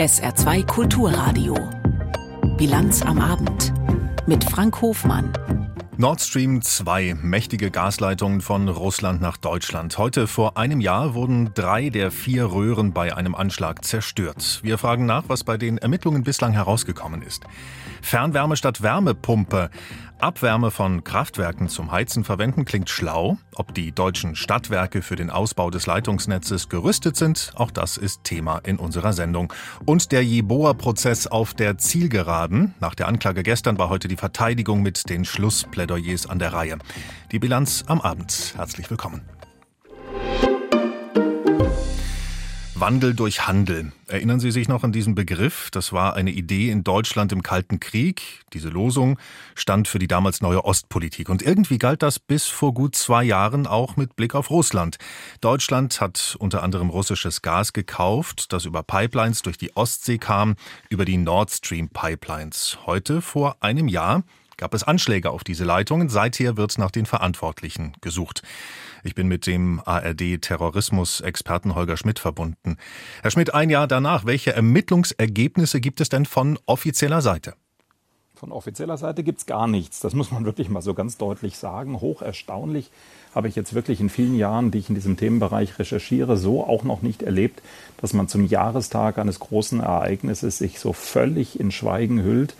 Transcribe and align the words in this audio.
SR2 0.00 0.66
Kulturradio. 0.66 1.54
Bilanz 2.56 3.02
am 3.02 3.20
Abend. 3.20 3.72
Mit 4.26 4.42
Frank 4.44 4.80
Hofmann. 4.80 5.32
Nord 5.98 6.22
Stream 6.22 6.62
2, 6.62 7.16
mächtige 7.20 7.70
Gasleitungen 7.70 8.40
von 8.40 8.70
Russland 8.70 9.20
nach 9.20 9.36
Deutschland. 9.36 9.98
Heute 9.98 10.26
vor 10.26 10.56
einem 10.56 10.80
Jahr 10.80 11.12
wurden 11.12 11.52
drei 11.52 11.90
der 11.90 12.10
vier 12.10 12.46
Röhren 12.46 12.94
bei 12.94 13.14
einem 13.14 13.34
Anschlag 13.34 13.84
zerstört. 13.84 14.60
Wir 14.62 14.78
fragen 14.78 15.04
nach, 15.04 15.24
was 15.28 15.44
bei 15.44 15.58
den 15.58 15.76
Ermittlungen 15.76 16.24
bislang 16.24 16.54
herausgekommen 16.54 17.20
ist. 17.20 17.44
Fernwärme 18.00 18.56
statt 18.56 18.80
Wärmepumpe. 18.80 19.68
Abwärme 20.20 20.70
von 20.70 21.02
Kraftwerken 21.02 21.68
zum 21.68 21.92
Heizen 21.92 22.24
verwenden 22.24 22.64
klingt 22.64 22.90
schlau. 22.90 23.38
Ob 23.54 23.74
die 23.74 23.92
deutschen 23.92 24.36
Stadtwerke 24.36 25.00
für 25.00 25.16
den 25.16 25.30
Ausbau 25.30 25.70
des 25.70 25.86
Leitungsnetzes 25.86 26.68
gerüstet 26.68 27.16
sind, 27.16 27.52
auch 27.54 27.70
das 27.70 27.96
ist 27.96 28.24
Thema 28.24 28.58
in 28.58 28.76
unserer 28.76 29.14
Sendung. 29.14 29.52
Und 29.86 30.12
der 30.12 30.22
Jeboa-Prozess 30.22 31.26
auf 31.26 31.54
der 31.54 31.78
Zielgeraden. 31.78 32.74
Nach 32.80 32.94
der 32.94 33.08
Anklage 33.08 33.42
gestern 33.42 33.78
war 33.78 33.88
heute 33.88 34.08
die 34.08 34.16
Verteidigung 34.16 34.82
mit 34.82 35.08
den 35.08 35.24
Schlussplädoyers 35.24 36.26
an 36.26 36.38
der 36.38 36.52
Reihe. 36.52 36.78
Die 37.32 37.38
Bilanz 37.38 37.84
am 37.86 38.00
Abend. 38.00 38.54
Herzlich 38.56 38.90
willkommen. 38.90 39.22
Wandel 42.80 43.14
durch 43.14 43.46
Handel. 43.46 43.92
Erinnern 44.06 44.40
Sie 44.40 44.50
sich 44.50 44.66
noch 44.66 44.84
an 44.84 44.90
diesen 44.90 45.14
Begriff? 45.14 45.68
Das 45.70 45.92
war 45.92 46.14
eine 46.14 46.30
Idee 46.30 46.70
in 46.70 46.82
Deutschland 46.82 47.30
im 47.30 47.42
Kalten 47.42 47.78
Krieg. 47.78 48.22
Diese 48.54 48.70
Losung 48.70 49.18
stand 49.54 49.86
für 49.86 49.98
die 49.98 50.08
damals 50.08 50.40
neue 50.40 50.64
Ostpolitik. 50.64 51.28
Und 51.28 51.42
irgendwie 51.42 51.76
galt 51.76 52.02
das 52.02 52.18
bis 52.18 52.46
vor 52.46 52.72
gut 52.72 52.96
zwei 52.96 53.22
Jahren 53.22 53.66
auch 53.66 53.96
mit 53.96 54.16
Blick 54.16 54.34
auf 54.34 54.48
Russland. 54.48 54.96
Deutschland 55.42 56.00
hat 56.00 56.36
unter 56.38 56.62
anderem 56.62 56.88
russisches 56.88 57.42
Gas 57.42 57.74
gekauft, 57.74 58.50
das 58.52 58.64
über 58.64 58.82
Pipelines 58.82 59.42
durch 59.42 59.58
die 59.58 59.76
Ostsee 59.76 60.16
kam, 60.16 60.56
über 60.88 61.04
die 61.04 61.18
Nord 61.18 61.50
Stream 61.50 61.90
Pipelines. 61.90 62.78
Heute, 62.86 63.20
vor 63.20 63.56
einem 63.60 63.88
Jahr, 63.88 64.24
gab 64.60 64.74
es 64.74 64.84
Anschläge 64.84 65.30
auf 65.30 65.42
diese 65.42 65.64
Leitungen. 65.64 66.10
Seither 66.10 66.58
wird 66.58 66.76
nach 66.76 66.90
den 66.90 67.06
Verantwortlichen 67.06 67.94
gesucht. 68.02 68.42
Ich 69.02 69.14
bin 69.14 69.26
mit 69.26 69.46
dem 69.46 69.80
ARD-Terrorismus-Experten 69.86 71.74
Holger 71.74 71.96
Schmidt 71.96 72.18
verbunden. 72.18 72.76
Herr 73.22 73.30
Schmidt, 73.30 73.54
ein 73.54 73.70
Jahr 73.70 73.88
danach, 73.88 74.26
welche 74.26 74.52
Ermittlungsergebnisse 74.52 75.80
gibt 75.80 76.02
es 76.02 76.10
denn 76.10 76.26
von 76.26 76.58
offizieller 76.66 77.22
Seite? 77.22 77.54
Von 78.34 78.52
offizieller 78.52 78.98
Seite 78.98 79.22
gibt 79.22 79.38
es 79.38 79.46
gar 79.46 79.66
nichts. 79.66 80.00
Das 80.00 80.12
muss 80.12 80.30
man 80.30 80.44
wirklich 80.44 80.68
mal 80.68 80.82
so 80.82 80.92
ganz 80.92 81.16
deutlich 81.16 81.56
sagen. 81.56 82.02
Hoch 82.02 82.20
erstaunlich 82.20 82.90
habe 83.34 83.48
ich 83.48 83.56
jetzt 83.56 83.72
wirklich 83.72 84.00
in 84.00 84.10
vielen 84.10 84.34
Jahren, 84.34 84.70
die 84.70 84.78
ich 84.78 84.90
in 84.90 84.94
diesem 84.94 85.16
Themenbereich 85.16 85.78
recherchiere, 85.78 86.36
so 86.36 86.64
auch 86.64 86.84
noch 86.84 87.00
nicht 87.00 87.22
erlebt, 87.22 87.62
dass 87.98 88.12
man 88.12 88.28
zum 88.28 88.44
Jahrestag 88.44 89.18
eines 89.18 89.40
großen 89.40 89.80
Ereignisses 89.80 90.58
sich 90.58 90.80
so 90.80 90.92
völlig 90.92 91.58
in 91.58 91.70
Schweigen 91.70 92.22
hüllt 92.22 92.54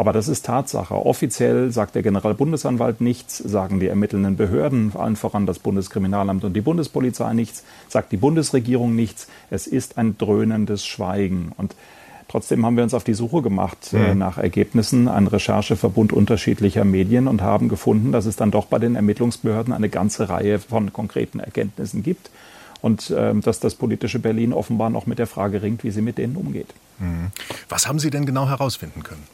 aber 0.00 0.14
das 0.14 0.28
ist 0.28 0.46
Tatsache. 0.46 0.94
Offiziell 0.94 1.70
sagt 1.70 1.94
der 1.94 2.02
Generalbundesanwalt 2.02 3.02
nichts, 3.02 3.36
sagen 3.36 3.80
die 3.80 3.86
ermittelnden 3.86 4.36
Behörden, 4.36 4.92
allen 4.96 5.14
voran 5.14 5.44
das 5.44 5.58
Bundeskriminalamt 5.58 6.42
und 6.42 6.54
die 6.54 6.62
Bundespolizei 6.62 7.34
nichts, 7.34 7.64
sagt 7.88 8.10
die 8.10 8.16
Bundesregierung 8.16 8.96
nichts. 8.96 9.28
Es 9.50 9.66
ist 9.66 9.98
ein 9.98 10.16
dröhnendes 10.16 10.86
Schweigen. 10.86 11.52
Und 11.58 11.74
Trotzdem 12.28 12.64
haben 12.64 12.76
wir 12.76 12.84
uns 12.84 12.94
auf 12.94 13.02
die 13.02 13.14
Suche 13.14 13.42
gemacht 13.42 13.92
äh, 13.92 14.14
nach 14.14 14.38
Ergebnissen, 14.38 15.08
ein 15.08 15.26
Rechercheverbund 15.26 16.12
unterschiedlicher 16.12 16.84
Medien 16.84 17.26
und 17.26 17.42
haben 17.42 17.68
gefunden, 17.68 18.12
dass 18.12 18.24
es 18.24 18.36
dann 18.36 18.52
doch 18.52 18.66
bei 18.66 18.78
den 18.78 18.94
Ermittlungsbehörden 18.94 19.72
eine 19.72 19.88
ganze 19.88 20.28
Reihe 20.28 20.60
von 20.60 20.92
konkreten 20.92 21.40
Erkenntnissen 21.40 22.04
gibt 22.04 22.30
und 22.82 23.10
äh, 23.10 23.34
dass 23.34 23.58
das 23.58 23.74
politische 23.74 24.20
Berlin 24.20 24.52
offenbar 24.52 24.90
noch 24.90 25.06
mit 25.06 25.18
der 25.18 25.26
Frage 25.26 25.60
ringt, 25.60 25.82
wie 25.82 25.90
sie 25.90 26.02
mit 26.02 26.18
denen 26.18 26.36
umgeht. 26.36 26.68
Mhm. 27.00 27.32
Was 27.68 27.88
haben 27.88 27.98
Sie 27.98 28.10
denn 28.10 28.26
genau 28.26 28.48
herausfinden 28.48 29.02
können? 29.02 29.24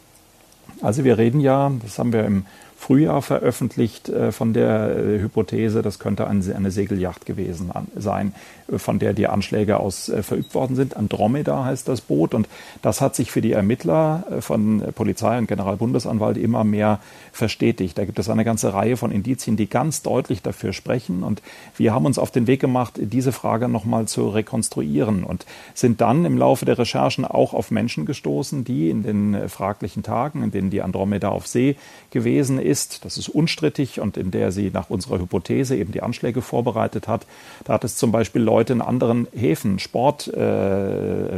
Also 0.82 1.04
wir 1.04 1.18
reden 1.18 1.40
ja, 1.40 1.72
das 1.82 1.98
haben 1.98 2.12
wir 2.12 2.24
im 2.24 2.46
Frühjahr 2.78 3.22
veröffentlicht 3.22 4.10
äh, 4.10 4.32
von 4.32 4.52
der 4.52 4.96
äh, 4.96 5.18
Hypothese, 5.18 5.80
das 5.80 5.98
könnte 5.98 6.26
eine 6.26 6.70
Segelyacht 6.70 7.24
gewesen 7.24 7.70
sein, 7.96 8.34
äh, 8.70 8.78
von 8.78 8.98
der 8.98 9.14
die 9.14 9.26
Anschläge 9.26 9.78
aus 9.78 10.12
verübt 10.20 10.54
worden 10.54 10.76
sind. 10.76 10.96
Andromeda 10.96 11.64
heißt 11.64 11.88
das 11.88 12.02
Boot 12.02 12.34
und 12.34 12.48
das 12.82 13.00
hat 13.00 13.16
sich 13.16 13.30
für 13.30 13.40
die 13.40 13.52
Ermittler 13.52 14.24
von 14.40 14.82
Polizei 14.94 15.38
und 15.38 15.48
Generalbundesanwalt 15.48 16.36
immer 16.36 16.64
mehr 16.64 17.00
verstetigt. 17.32 17.96
Da 17.96 18.04
gibt 18.04 18.18
es 18.18 18.28
eine 18.28 18.44
ganze 18.44 18.74
Reihe 18.74 18.96
von 18.96 19.10
Indizien, 19.10 19.56
die 19.56 19.68
ganz 19.68 20.02
deutlich 20.02 20.42
dafür 20.42 20.72
sprechen 20.72 21.22
und 21.22 21.42
wir 21.76 21.94
haben 21.94 22.04
uns 22.04 22.18
auf 22.18 22.30
den 22.30 22.46
Weg 22.46 22.60
gemacht, 22.60 22.94
diese 22.98 23.32
Frage 23.32 23.68
nochmal 23.68 24.06
zu 24.06 24.28
rekonstruieren 24.28 25.24
und 25.24 25.46
sind 25.74 26.00
dann 26.00 26.24
im 26.24 26.36
Laufe 26.36 26.66
der 26.66 26.78
Recherchen 26.78 27.24
auch 27.24 27.54
auf 27.54 27.70
Menschen 27.70 28.04
gestoßen, 28.04 28.64
die 28.64 28.90
in 28.90 29.02
den 29.02 29.48
fraglichen 29.48 30.02
Tagen, 30.02 30.42
in 30.42 30.50
denen 30.50 30.70
die 30.70 30.82
Andromeda 30.82 31.30
auf 31.30 31.46
See 31.46 31.76
gewesen 32.10 32.60
ist, 32.66 33.04
das 33.04 33.16
ist 33.18 33.28
unstrittig 33.28 34.00
und 34.00 34.16
in 34.16 34.30
der 34.30 34.52
sie 34.52 34.70
nach 34.72 34.90
unserer 34.90 35.18
Hypothese 35.18 35.76
eben 35.76 35.92
die 35.92 36.02
Anschläge 36.02 36.42
vorbereitet 36.42 37.08
hat. 37.08 37.26
Da 37.64 37.74
hat 37.74 37.84
es 37.84 37.96
zum 37.96 38.12
Beispiel 38.12 38.42
Leute 38.42 38.72
in 38.72 38.80
anderen 38.80 39.28
Häfen, 39.34 39.78
Sportsegler 39.78 41.28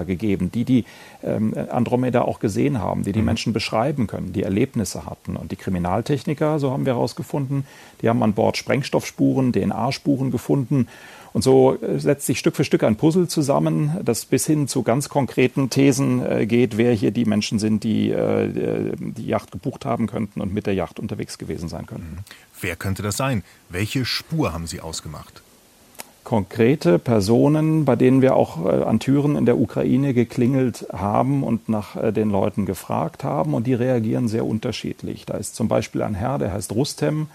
äh, 0.00 0.04
gegeben, 0.04 0.50
die 0.52 0.64
die 0.64 0.84
ähm, 1.22 1.54
Andromeda 1.70 2.22
auch 2.22 2.40
gesehen 2.40 2.80
haben, 2.80 3.02
die 3.02 3.12
die 3.12 3.20
mhm. 3.20 3.26
Menschen 3.26 3.52
beschreiben 3.52 4.06
können, 4.06 4.32
die 4.32 4.42
Erlebnisse 4.42 5.06
hatten. 5.06 5.36
Und 5.36 5.52
die 5.52 5.56
Kriminaltechniker, 5.56 6.58
so 6.58 6.70
haben 6.70 6.86
wir 6.86 6.94
herausgefunden, 6.94 7.66
die 8.00 8.08
haben 8.08 8.22
an 8.22 8.32
Bord 8.32 8.56
Sprengstoffspuren, 8.56 9.52
DNA-Spuren 9.52 10.30
gefunden 10.30 10.86
und 11.32 11.42
so 11.42 11.76
äh, 11.80 11.98
setzt 11.98 12.26
sich 12.26 12.38
Stück 12.38 12.56
für 12.56 12.64
Stück 12.64 12.82
ein 12.82 12.96
Puzzle 12.96 13.28
zusammen, 13.28 13.98
das 14.04 14.24
bis 14.24 14.46
hin 14.46 14.68
zu 14.68 14.82
ganz 14.82 15.08
konkreten 15.08 15.70
Thesen 15.70 16.24
äh, 16.24 16.46
geht, 16.46 16.76
wer 16.76 16.92
hier 16.92 17.10
die 17.10 17.24
Menschen 17.24 17.58
sind, 17.58 17.84
die 17.84 18.10
äh, 18.10 18.94
die 18.98 19.26
Yacht 19.26 19.52
gebucht 19.52 19.84
haben 19.84 20.06
könnten 20.06 20.40
und 20.40 20.52
mit 20.52 20.66
der 20.66 20.74
Yacht 20.74 20.98
unterwegs 20.98 21.38
gewesen 21.38 21.68
sein 21.68 21.86
könnten. 21.86 22.16
Mhm. 22.16 22.24
Wer 22.60 22.76
könnte 22.76 23.02
das 23.02 23.16
sein? 23.16 23.42
Welche 23.68 24.04
Spur 24.04 24.52
haben 24.52 24.66
Sie 24.66 24.80
ausgemacht? 24.80 25.42
konkrete 26.22 27.00
Personen, 27.00 27.84
bei 27.84 27.96
denen 27.96 28.22
wir 28.22 28.36
auch 28.36 28.64
an 28.64 29.00
Türen 29.00 29.34
in 29.34 29.46
der 29.46 29.58
Ukraine 29.58 30.14
geklingelt 30.14 30.86
haben 30.92 31.42
und 31.42 31.68
nach 31.68 32.12
den 32.12 32.30
Leuten 32.30 32.66
gefragt 32.66 33.24
haben. 33.24 33.52
Und 33.52 33.66
die 33.66 33.74
reagieren 33.74 34.28
sehr 34.28 34.46
unterschiedlich. 34.46 35.26
Da 35.26 35.38
ist 35.38 35.56
zum 35.56 35.66
Beispiel 35.66 36.02
ein 36.02 36.14
Herr, 36.14 36.38
der 36.38 36.52
heißt 36.52 36.72
Rustem, 36.72 37.26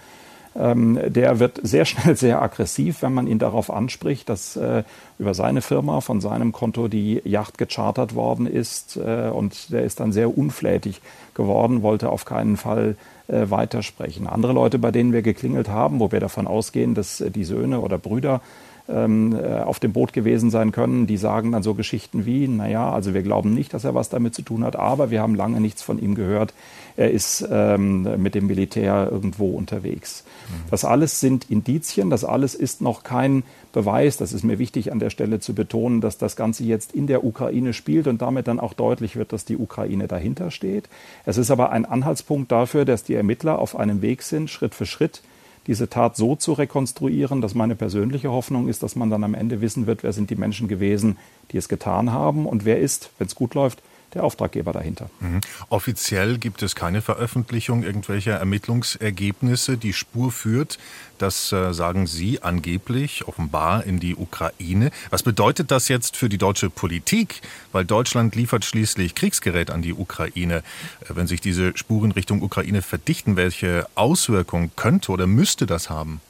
ähm, 0.57 0.99
der 1.07 1.39
wird 1.39 1.59
sehr 1.63 1.85
schnell 1.85 2.15
sehr 2.15 2.41
aggressiv, 2.41 3.01
wenn 3.01 3.13
man 3.13 3.27
ihn 3.27 3.39
darauf 3.39 3.69
anspricht, 3.69 4.29
dass 4.29 4.55
äh, 4.55 4.83
über 5.19 5.33
seine 5.33 5.61
Firma 5.61 6.01
von 6.01 6.21
seinem 6.21 6.51
Konto 6.51 6.87
die 6.87 7.21
Yacht 7.25 7.57
gechartert 7.57 8.15
worden 8.15 8.47
ist. 8.47 8.97
Äh, 8.97 9.29
und 9.29 9.71
der 9.71 9.83
ist 9.83 9.99
dann 9.99 10.11
sehr 10.11 10.37
unflätig 10.37 11.01
geworden, 11.33 11.81
wollte 11.81 12.09
auf 12.09 12.25
keinen 12.25 12.57
Fall 12.57 12.95
äh, 13.27 13.49
weitersprechen. 13.49 14.27
Andere 14.27 14.53
Leute, 14.53 14.79
bei 14.79 14.91
denen 14.91 15.11
wir 15.11 15.21
geklingelt 15.21 15.67
haben, 15.67 15.99
wo 15.99 16.11
wir 16.11 16.19
davon 16.19 16.47
ausgehen, 16.47 16.93
dass 16.93 17.21
äh, 17.21 17.31
die 17.31 17.43
Söhne 17.43 17.81
oder 17.81 17.97
Brüder 17.97 18.41
ähm, 18.87 19.35
äh, 19.35 19.61
auf 19.61 19.79
dem 19.79 19.93
Boot 19.93 20.13
gewesen 20.13 20.49
sein 20.49 20.71
können, 20.71 21.07
die 21.07 21.17
sagen 21.17 21.51
dann 21.51 21.63
so 21.63 21.73
Geschichten 21.73 22.25
wie, 22.25 22.47
naja, 22.47 22.91
also 22.91 23.13
wir 23.13 23.23
glauben 23.23 23.53
nicht, 23.53 23.73
dass 23.73 23.83
er 23.83 23.95
was 23.95 24.09
damit 24.09 24.35
zu 24.35 24.41
tun 24.41 24.63
hat, 24.63 24.75
aber 24.75 25.09
wir 25.09 25.21
haben 25.21 25.35
lange 25.35 25.59
nichts 25.59 25.81
von 25.81 25.99
ihm 25.99 26.15
gehört. 26.15 26.53
Er 26.97 27.11
ist 27.11 27.45
ähm, 27.51 28.21
mit 28.21 28.35
dem 28.35 28.47
Militär 28.47 29.09
irgendwo 29.11 29.49
unterwegs. 29.49 30.23
Mhm. 30.47 30.69
Das 30.71 30.85
alles 30.85 31.19
sind 31.19 31.49
Indizien, 31.49 32.09
das 32.09 32.23
alles 32.23 32.55
ist 32.55 32.81
noch 32.81 33.03
kein 33.03 33.43
Beweis. 33.73 34.17
Das 34.17 34.31
ist 34.31 34.43
mir 34.43 34.59
wichtig 34.59 34.91
an 34.91 34.99
der 34.99 35.09
Stelle 35.09 35.39
zu 35.39 35.53
betonen, 35.53 35.99
dass 35.99 36.17
das 36.17 36.35
Ganze 36.35 36.63
jetzt 36.63 36.93
in 36.93 37.07
der 37.07 37.25
Ukraine 37.25 37.73
spielt 37.73 38.07
und 38.07 38.21
damit 38.21 38.47
dann 38.47 38.59
auch 38.59 38.73
deutlich 38.73 39.17
wird, 39.17 39.33
dass 39.33 39.45
die 39.45 39.57
Ukraine 39.57 40.07
dahinter 40.07 40.51
steht. 40.51 40.87
Es 41.25 41.37
ist 41.37 41.51
aber 41.51 41.71
ein 41.71 41.85
Anhaltspunkt 41.85 42.51
dafür, 42.51 42.85
dass 42.85 43.03
die 43.03 43.15
Ermittler 43.15 43.59
auf 43.59 43.75
einem 43.75 44.01
Weg 44.01 44.21
sind, 44.21 44.49
Schritt 44.49 44.73
für 44.73 44.85
Schritt 44.85 45.21
diese 45.67 45.89
Tat 45.89 46.15
so 46.15 46.35
zu 46.35 46.53
rekonstruieren, 46.53 47.41
dass 47.41 47.55
meine 47.55 47.75
persönliche 47.75 48.31
Hoffnung 48.31 48.67
ist, 48.67 48.83
dass 48.83 48.95
man 48.95 49.09
dann 49.09 49.23
am 49.23 49.33
Ende 49.33 49.61
wissen 49.61 49.87
wird, 49.87 50.03
wer 50.03 50.13
sind 50.13 50.29
die 50.29 50.35
Menschen 50.35 50.67
gewesen, 50.67 51.17
die 51.51 51.57
es 51.57 51.69
getan 51.69 52.11
haben 52.11 52.45
und 52.45 52.65
wer 52.65 52.79
ist, 52.79 53.11
wenn 53.17 53.27
es 53.27 53.35
gut 53.35 53.53
läuft, 53.55 53.81
der 54.15 54.23
Auftraggeber 54.23 54.73
dahinter. 54.73 55.09
Mhm. 55.19 55.41
Offiziell 55.69 56.37
gibt 56.37 56.63
es 56.63 56.75
keine 56.75 57.01
Veröffentlichung 57.01 57.83
irgendwelcher 57.83 58.33
Ermittlungsergebnisse, 58.33 59.77
die 59.77 59.93
Spur 59.93 60.31
führt. 60.31 60.79
Das 61.17 61.51
äh, 61.51 61.73
sagen 61.73 62.07
Sie 62.07 62.41
angeblich 62.41 63.27
offenbar 63.27 63.83
in 63.83 63.99
die 63.99 64.15
Ukraine. 64.15 64.91
Was 65.09 65.23
bedeutet 65.23 65.69
das 65.71 65.87
jetzt 65.87 66.17
für 66.17 66.29
die 66.29 66.37
deutsche 66.37 66.69
Politik? 66.69 67.41
Weil 67.71 67.85
Deutschland 67.85 68.35
liefert 68.35 68.65
schließlich 68.65 69.15
Kriegsgerät 69.15 69.69
an 69.69 69.81
die 69.81 69.93
Ukraine. 69.93 70.57
Äh, 70.57 70.61
wenn 71.09 71.27
sich 71.27 71.41
diese 71.41 71.77
Spuren 71.77 72.11
Richtung 72.11 72.41
Ukraine 72.41 72.81
verdichten, 72.81 73.35
welche 73.35 73.85
Auswirkungen 73.95 74.71
könnte 74.75 75.11
oder 75.11 75.27
müsste 75.27 75.65
das 75.65 75.89
haben? 75.89 76.21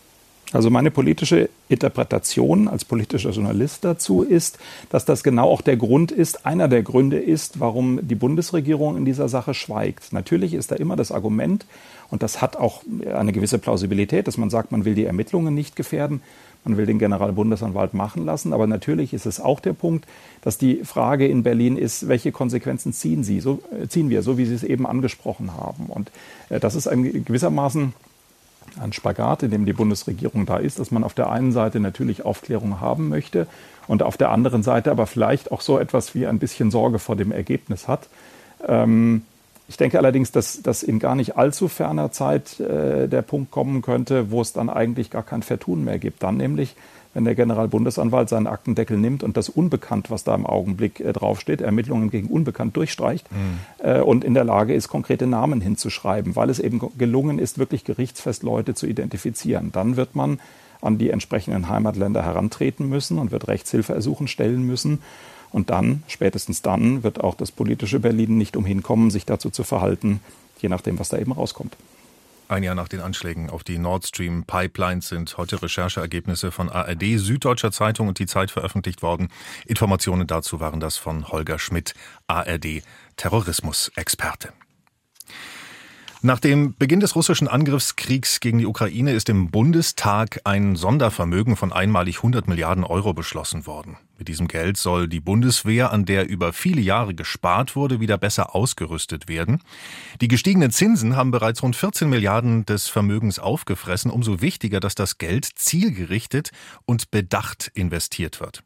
Also 0.51 0.69
meine 0.69 0.92
politische 0.92 1.50
Interpretation 1.69 2.68
als 2.68 2.86
politischer 2.86 3.31
Journalist 3.31 3.83
dazu 3.83 4.21
ist, 4.21 4.59
dass 4.89 5.03
das 5.03 5.24
genau 5.24 5.50
auch 5.50 5.62
der 5.62 5.75
Grund 5.75 6.12
ist, 6.12 6.45
einer 6.45 6.68
der 6.68 6.83
Gründe 6.83 7.18
ist, 7.18 7.59
warum 7.59 8.07
die 8.07 8.15
Bundesregierung 8.15 8.95
in 8.95 9.06
dieser 9.06 9.27
Sache 9.27 9.53
schweigt. 9.53 10.13
Natürlich 10.13 10.53
ist 10.53 10.71
da 10.71 10.75
immer 10.75 10.95
das 10.95 11.12
Argument, 11.12 11.65
und 12.12 12.24
das 12.24 12.42
hat 12.42 12.56
auch 12.56 12.83
eine 13.13 13.33
gewisse 13.33 13.57
Plausibilität, 13.57 14.27
dass 14.27 14.38
man 14.38 14.50
sagt, 14.50 14.71
man 14.71 14.86
will 14.86 14.95
die 14.95 15.06
Ermittlungen 15.06 15.53
nicht 15.53 15.75
gefährden. 15.75 16.21
man 16.63 16.77
will 16.77 16.86
den 16.86 17.00
Generalbundesanwalt 17.00 17.94
machen 17.94 18.25
lassen. 18.25 18.53
Aber 18.53 18.68
natürlich 18.68 19.13
ist 19.13 19.25
es 19.25 19.39
auch 19.39 19.59
der 19.59 19.74
Punkt, 19.74 20.06
dass 20.41 20.57
die 20.57 20.83
Frage 20.83 21.27
in 21.27 21.44
Berlin 21.44 21.77
ist, 21.77 22.07
welche 22.07 22.31
Konsequenzen 22.31 22.91
ziehen 22.91 23.24
Sie, 23.24 23.39
so, 23.39 23.59
äh, 23.71 23.88
ziehen 23.88 24.09
wir, 24.09 24.24
so 24.24 24.38
wie 24.38 24.45
Sie 24.45 24.56
es 24.56 24.63
eben 24.63 24.88
angesprochen 24.88 25.53
haben. 25.53 25.86
Und 25.88 26.12
äh, 26.50 26.59
das 26.59 26.75
ist 26.75 26.88
ein, 26.88 27.24
gewissermaßen 27.24 27.94
ein 28.79 28.94
Spagat, 28.94 29.44
in 29.44 29.51
dem 29.51 29.65
die 29.65 29.73
Bundesregierung 29.73 30.45
da 30.45 30.57
ist, 30.57 30.79
dass 30.79 30.91
man 30.91 31.03
auf 31.03 31.13
der 31.13 31.29
einen 31.29 31.51
Seite 31.51 31.79
natürlich 31.79 32.25
Aufklärung 32.25 32.81
haben 32.81 33.09
möchte 33.09 33.47
und 33.88 34.03
auf 34.03 34.17
der 34.17 34.31
anderen 34.31 34.63
Seite 34.63 34.91
aber 34.91 35.07
vielleicht 35.07 35.51
auch 35.51 35.62
so 35.62 35.79
etwas 35.79 36.15
wie 36.15 36.27
ein 36.27 36.39
bisschen 36.39 36.71
Sorge 36.71 37.00
vor 37.00 37.15
dem 37.15 37.31
Ergebnis 37.31 37.88
hat. 37.88 38.07
Ähm, 38.67 39.23
ich 39.67 39.77
denke 39.77 39.97
allerdings, 39.97 40.31
dass, 40.31 40.62
dass 40.62 40.83
in 40.83 41.00
gar 41.00 41.15
nicht 41.15 41.38
allzu 41.38 41.67
ferner 41.67 42.12
Zeit 42.12 42.59
äh, 42.59 43.07
der 43.07 43.21
Punkt 43.23 43.51
kommen 43.51 43.81
könnte, 43.81 44.29
wo 44.29 44.41
es 44.41 44.53
dann 44.53 44.69
eigentlich 44.69 45.09
gar 45.09 45.23
kein 45.23 45.41
Vertun 45.41 45.83
mehr 45.83 45.97
gibt. 45.97 46.21
Dann 46.21 46.38
nämlich, 46.38 46.75
wenn 47.15 47.23
der 47.23 47.33
Generalbundesanwalt 47.33 48.27
seinen 48.27 48.45
Aktendeckel 48.45 48.97
nimmt 48.97 49.23
und 49.23 49.38
das 49.38 49.47
Unbekannt, 49.47 50.12
was 50.12 50.25
da 50.25 50.35
im 50.35 50.45
Augenblick 50.45 51.00
äh, 51.00 51.13
draufsteht, 51.13 51.62
Ermittlungen 51.62 52.12
gegen 52.12 52.27
Unbekannt 52.27 52.75
durchstreicht 52.75 53.25
mhm. 53.31 53.88
äh, 53.88 54.01
und 54.01 54.25
in 54.25 54.33
der 54.33 54.44
Lage 54.44 54.73
ist, 54.73 54.89
konkrete 54.89 55.25
Namen 55.25 55.62
hinzuschreiben, 55.62 56.35
weil 56.35 56.50
es 56.50 56.59
eben 56.59 56.81
gelungen 56.97 57.39
ist, 57.39 57.57
wirklich 57.57 57.85
gerichtsfest 57.85 58.44
Leute 58.44 58.75
zu 58.75 58.85
identifizieren. 58.85 59.71
Dann 59.71 59.95
wird 59.95 60.13
man 60.13 60.39
an 60.81 60.97
die 60.97 61.09
entsprechenden 61.09 61.69
Heimatländer 61.69 62.21
herantreten 62.21 62.89
müssen 62.89 63.17
und 63.17 63.31
wird 63.31 63.47
Rechtshilfeersuchen 63.47 64.27
stellen 64.27 64.63
müssen. 64.63 65.00
Und 65.53 65.69
dann, 65.69 66.03
spätestens 66.07 66.62
dann, 66.62 67.03
wird 67.03 67.23
auch 67.23 67.33
das 67.33 67.50
politische 67.50 68.01
Berlin 68.01 68.38
nicht 68.38 68.57
umhin 68.57 68.83
kommen, 68.83 69.09
sich 69.09 69.25
dazu 69.25 69.50
zu 69.50 69.63
verhalten, 69.63 70.19
je 70.59 70.67
nachdem, 70.67 71.00
was 71.00 71.07
da 71.07 71.17
eben 71.17 71.31
rauskommt. 71.31 71.77
Ein 72.47 72.62
Jahr 72.62 72.75
nach 72.75 72.88
den 72.88 73.01
Anschlägen 73.01 73.50
auf 73.50 73.63
die 73.63 73.80
Nord 73.80 74.06
Stream 74.06 74.44
Pipelines 74.45 75.09
sind 75.09 75.36
heute 75.38 75.63
Rechercheergebnisse 75.63 76.51
von 76.51 76.69
ARD, 76.69 77.18
Süddeutscher 77.18 77.71
Zeitung 77.71 78.07
und 78.07 78.19
die 78.19 78.27
Zeit 78.27 78.51
veröffentlicht 78.51 79.01
worden. 79.01 79.30
Informationen 79.65 80.27
dazu 80.27 80.59
waren 80.59 80.80
das 80.80 80.95
von 80.97 81.27
Holger 81.30 81.57
Schmidt, 81.57 81.95
ARD 82.27 82.83
Terrorismusexperte. 83.18 84.53
Nach 86.21 86.39
dem 86.39 86.75
Beginn 86.75 87.00
des 87.00 87.15
russischen 87.15 87.47
Angriffskriegs 87.47 88.39
gegen 88.39 88.59
die 88.59 88.68
Ukraine 88.68 89.13
ist 89.13 89.30
im 89.30 89.50
Bundestag 89.50 90.41
ein 90.44 90.75
Sondervermögen 90.75 91.56
von 91.56 91.74
einmalig 91.74 92.18
100 92.18 92.48
Milliarden 92.48 92.83
Euro 92.83 93.13
beschlossen 93.13 93.65
worden. 93.65 93.98
Mit 94.17 94.29
diesem 94.29 94.47
Geld 94.47 94.77
soll 94.77 95.09
die 95.09 95.19
Bundeswehr, 95.19 95.91
an 95.91 96.06
der 96.06 96.29
über 96.29 96.53
viele 96.53 96.79
Jahre 96.79 97.13
gespart 97.13 97.75
wurde, 97.75 98.00
wieder 98.00 98.17
besser 98.17 98.56
ausgerüstet 98.56 99.27
werden. 99.27 99.62
Die 100.21 100.29
gestiegenen 100.29 100.71
Zinsen 100.71 101.17
haben 101.17 101.31
bereits 101.31 101.62
rund 101.62 101.75
14 101.75 102.09
Milliarden 102.09 102.65
des 102.65 102.88
Vermögens 102.88 103.39
aufgefressen. 103.39 104.09
Umso 104.12 104.41
wichtiger, 104.41 104.79
dass 104.79 104.95
das 104.95 105.17
Geld 105.17 105.45
zielgerichtet 105.56 106.51
und 106.85 107.12
bedacht 107.12 107.71
investiert 107.73 108.39
wird. 108.39 108.63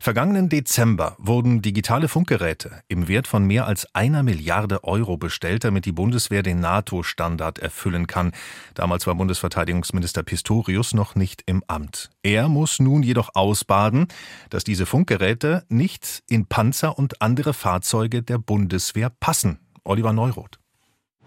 Vergangenen 0.00 0.48
Dezember 0.48 1.16
wurden 1.18 1.60
digitale 1.60 2.08
Funkgeräte 2.08 2.82
im 2.88 3.08
Wert 3.08 3.26
von 3.26 3.44
mehr 3.44 3.66
als 3.66 3.94
einer 3.94 4.22
Milliarde 4.22 4.84
Euro 4.84 5.16
bestellt, 5.16 5.64
damit 5.64 5.86
die 5.86 5.92
Bundeswehr 5.92 6.42
den 6.42 6.60
NATO-Standard 6.60 7.58
erfüllen 7.58 8.06
kann. 8.06 8.32
Damals 8.74 9.06
war 9.06 9.16
Bundesverteidigungsminister 9.16 10.22
Pistorius 10.22 10.94
noch 10.94 11.16
nicht 11.16 11.42
im 11.46 11.64
Amt. 11.66 12.10
Er 12.22 12.48
muss 12.48 12.78
nun 12.78 13.02
jedoch 13.02 13.30
ausbaden, 13.34 14.06
dass 14.50 14.64
diese 14.64 14.86
Funkgeräte 14.86 15.64
nicht 15.68 16.22
in 16.28 16.46
Panzer 16.46 16.96
und 16.96 17.20
andere 17.20 17.52
Fahrzeuge 17.52 18.22
der 18.22 18.38
Bundeswehr 18.38 19.10
passen. 19.10 19.58
Oliver 19.84 20.12
Neuroth. 20.12 20.58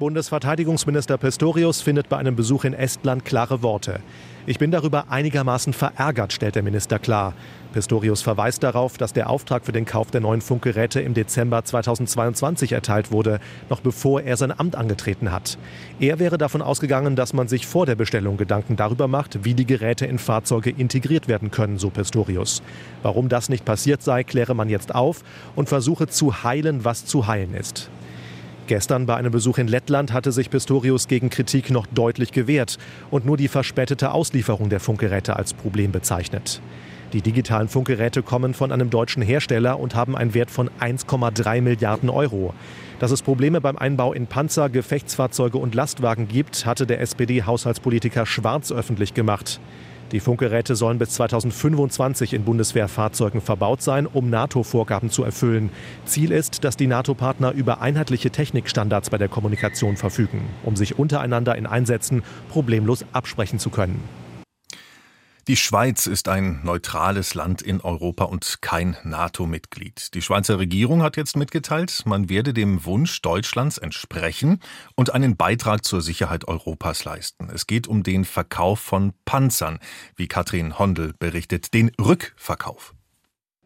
Bundesverteidigungsminister 0.01 1.19
Pistorius 1.19 1.79
findet 1.81 2.09
bei 2.09 2.17
einem 2.17 2.35
Besuch 2.35 2.63
in 2.63 2.73
Estland 2.73 3.23
klare 3.23 3.61
Worte. 3.61 3.99
Ich 4.47 4.57
bin 4.57 4.71
darüber 4.71 5.11
einigermaßen 5.11 5.73
verärgert, 5.73 6.33
stellt 6.33 6.55
der 6.55 6.63
Minister 6.63 6.97
klar. 6.97 7.35
Pistorius 7.71 8.23
verweist 8.23 8.63
darauf, 8.63 8.97
dass 8.97 9.13
der 9.13 9.29
Auftrag 9.29 9.63
für 9.63 9.73
den 9.73 9.85
Kauf 9.85 10.09
der 10.09 10.21
neuen 10.21 10.41
Funkgeräte 10.41 11.01
im 11.01 11.13
Dezember 11.13 11.63
2022 11.63 12.71
erteilt 12.71 13.11
wurde, 13.11 13.39
noch 13.69 13.81
bevor 13.81 14.21
er 14.21 14.37
sein 14.37 14.59
Amt 14.59 14.75
angetreten 14.75 15.31
hat. 15.31 15.59
Er 15.99 16.17
wäre 16.17 16.39
davon 16.39 16.63
ausgegangen, 16.63 17.15
dass 17.15 17.33
man 17.33 17.47
sich 17.47 17.67
vor 17.67 17.85
der 17.85 17.93
Bestellung 17.93 18.37
Gedanken 18.37 18.77
darüber 18.77 19.07
macht, 19.07 19.45
wie 19.45 19.53
die 19.53 19.67
Geräte 19.67 20.07
in 20.07 20.17
Fahrzeuge 20.17 20.71
integriert 20.71 21.27
werden 21.27 21.51
können, 21.51 21.77
so 21.77 21.91
Pistorius. 21.91 22.63
Warum 23.03 23.29
das 23.29 23.49
nicht 23.49 23.65
passiert 23.65 24.01
sei, 24.01 24.23
kläre 24.23 24.55
man 24.55 24.67
jetzt 24.67 24.95
auf 24.95 25.23
und 25.55 25.69
versuche 25.69 26.07
zu 26.07 26.43
heilen, 26.43 26.85
was 26.85 27.05
zu 27.05 27.27
heilen 27.27 27.53
ist. 27.53 27.91
Gestern 28.67 29.05
bei 29.05 29.15
einem 29.15 29.31
Besuch 29.31 29.57
in 29.57 29.67
Lettland 29.67 30.13
hatte 30.13 30.31
sich 30.31 30.49
Pistorius 30.49 31.07
gegen 31.07 31.29
Kritik 31.29 31.71
noch 31.71 31.87
deutlich 31.87 32.31
gewehrt 32.31 32.77
und 33.09 33.25
nur 33.25 33.37
die 33.37 33.47
verspätete 33.47 34.11
Auslieferung 34.11 34.69
der 34.69 34.79
Funkgeräte 34.79 35.35
als 35.35 35.53
Problem 35.53 35.91
bezeichnet. 35.91 36.61
Die 37.13 37.21
digitalen 37.21 37.67
Funkgeräte 37.67 38.23
kommen 38.23 38.53
von 38.53 38.71
einem 38.71 38.89
deutschen 38.89 39.21
Hersteller 39.21 39.77
und 39.79 39.95
haben 39.95 40.15
einen 40.15 40.33
Wert 40.33 40.49
von 40.49 40.69
1,3 40.79 41.61
Milliarden 41.61 42.09
Euro. 42.09 42.53
Dass 42.99 43.11
es 43.11 43.21
Probleme 43.21 43.59
beim 43.59 43.77
Einbau 43.77 44.13
in 44.13 44.27
Panzer, 44.27 44.69
Gefechtsfahrzeuge 44.69 45.57
und 45.57 45.75
Lastwagen 45.75 46.29
gibt, 46.29 46.65
hatte 46.65 46.87
der 46.87 47.01
SPD-Haushaltspolitiker 47.01 48.25
Schwarz 48.25 48.71
öffentlich 48.71 49.13
gemacht. 49.13 49.59
Die 50.11 50.19
Funkgeräte 50.19 50.75
sollen 50.75 50.97
bis 50.97 51.11
2025 51.11 52.33
in 52.33 52.43
Bundeswehrfahrzeugen 52.43 53.39
verbaut 53.39 53.81
sein, 53.81 54.05
um 54.05 54.29
NATO-Vorgaben 54.29 55.09
zu 55.09 55.23
erfüllen. 55.23 55.69
Ziel 56.05 56.31
ist, 56.31 56.65
dass 56.65 56.75
die 56.75 56.87
NATO-Partner 56.87 57.51
über 57.51 57.81
einheitliche 57.81 58.29
Technikstandards 58.29 59.09
bei 59.09 59.17
der 59.17 59.29
Kommunikation 59.29 59.95
verfügen, 59.95 60.41
um 60.63 60.75
sich 60.75 60.99
untereinander 60.99 61.55
in 61.55 61.65
Einsätzen 61.65 62.23
problemlos 62.49 63.05
absprechen 63.13 63.57
zu 63.57 63.69
können. 63.69 64.03
Die 65.47 65.57
Schweiz 65.57 66.05
ist 66.05 66.27
ein 66.27 66.61
neutrales 66.63 67.33
Land 67.33 67.63
in 67.63 67.81
Europa 67.81 68.25
und 68.25 68.61
kein 68.61 68.95
NATO-Mitglied. 69.03 70.13
Die 70.13 70.21
Schweizer 70.21 70.59
Regierung 70.59 71.01
hat 71.01 71.17
jetzt 71.17 71.35
mitgeteilt, 71.35 72.03
man 72.05 72.29
werde 72.29 72.53
dem 72.53 72.85
Wunsch 72.85 73.23
Deutschlands 73.23 73.79
entsprechen 73.79 74.59
und 74.95 75.15
einen 75.15 75.37
Beitrag 75.37 75.83
zur 75.83 76.03
Sicherheit 76.03 76.47
Europas 76.47 77.05
leisten. 77.05 77.49
Es 77.51 77.65
geht 77.65 77.87
um 77.87 78.03
den 78.03 78.23
Verkauf 78.23 78.79
von 78.81 79.13
Panzern, 79.25 79.79
wie 80.15 80.27
Katrin 80.27 80.77
Hondel 80.77 81.15
berichtet, 81.17 81.73
den 81.73 81.89
Rückverkauf. 81.99 82.93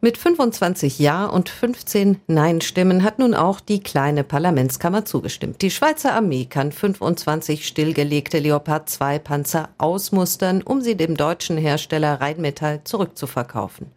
Mit 0.06 0.18
25 0.18 1.00
Ja 1.00 1.26
und 1.26 1.48
15 1.48 2.20
Nein-Stimmen 2.28 3.02
hat 3.02 3.18
nun 3.18 3.34
auch 3.34 3.58
die 3.58 3.80
kleine 3.80 4.22
Parlamentskammer 4.22 5.04
zugestimmt. 5.04 5.62
Die 5.62 5.70
Schweizer 5.72 6.14
Armee 6.14 6.44
kann 6.44 6.70
25 6.70 7.66
stillgelegte 7.66 8.38
Leopard 8.38 8.88
2 8.88 9.18
Panzer 9.18 9.70
ausmustern, 9.78 10.62
um 10.62 10.80
sie 10.80 10.96
dem 10.96 11.16
deutschen 11.16 11.58
Hersteller 11.58 12.20
Rheinmetall 12.20 12.82
zurückzuverkaufen. 12.84 13.88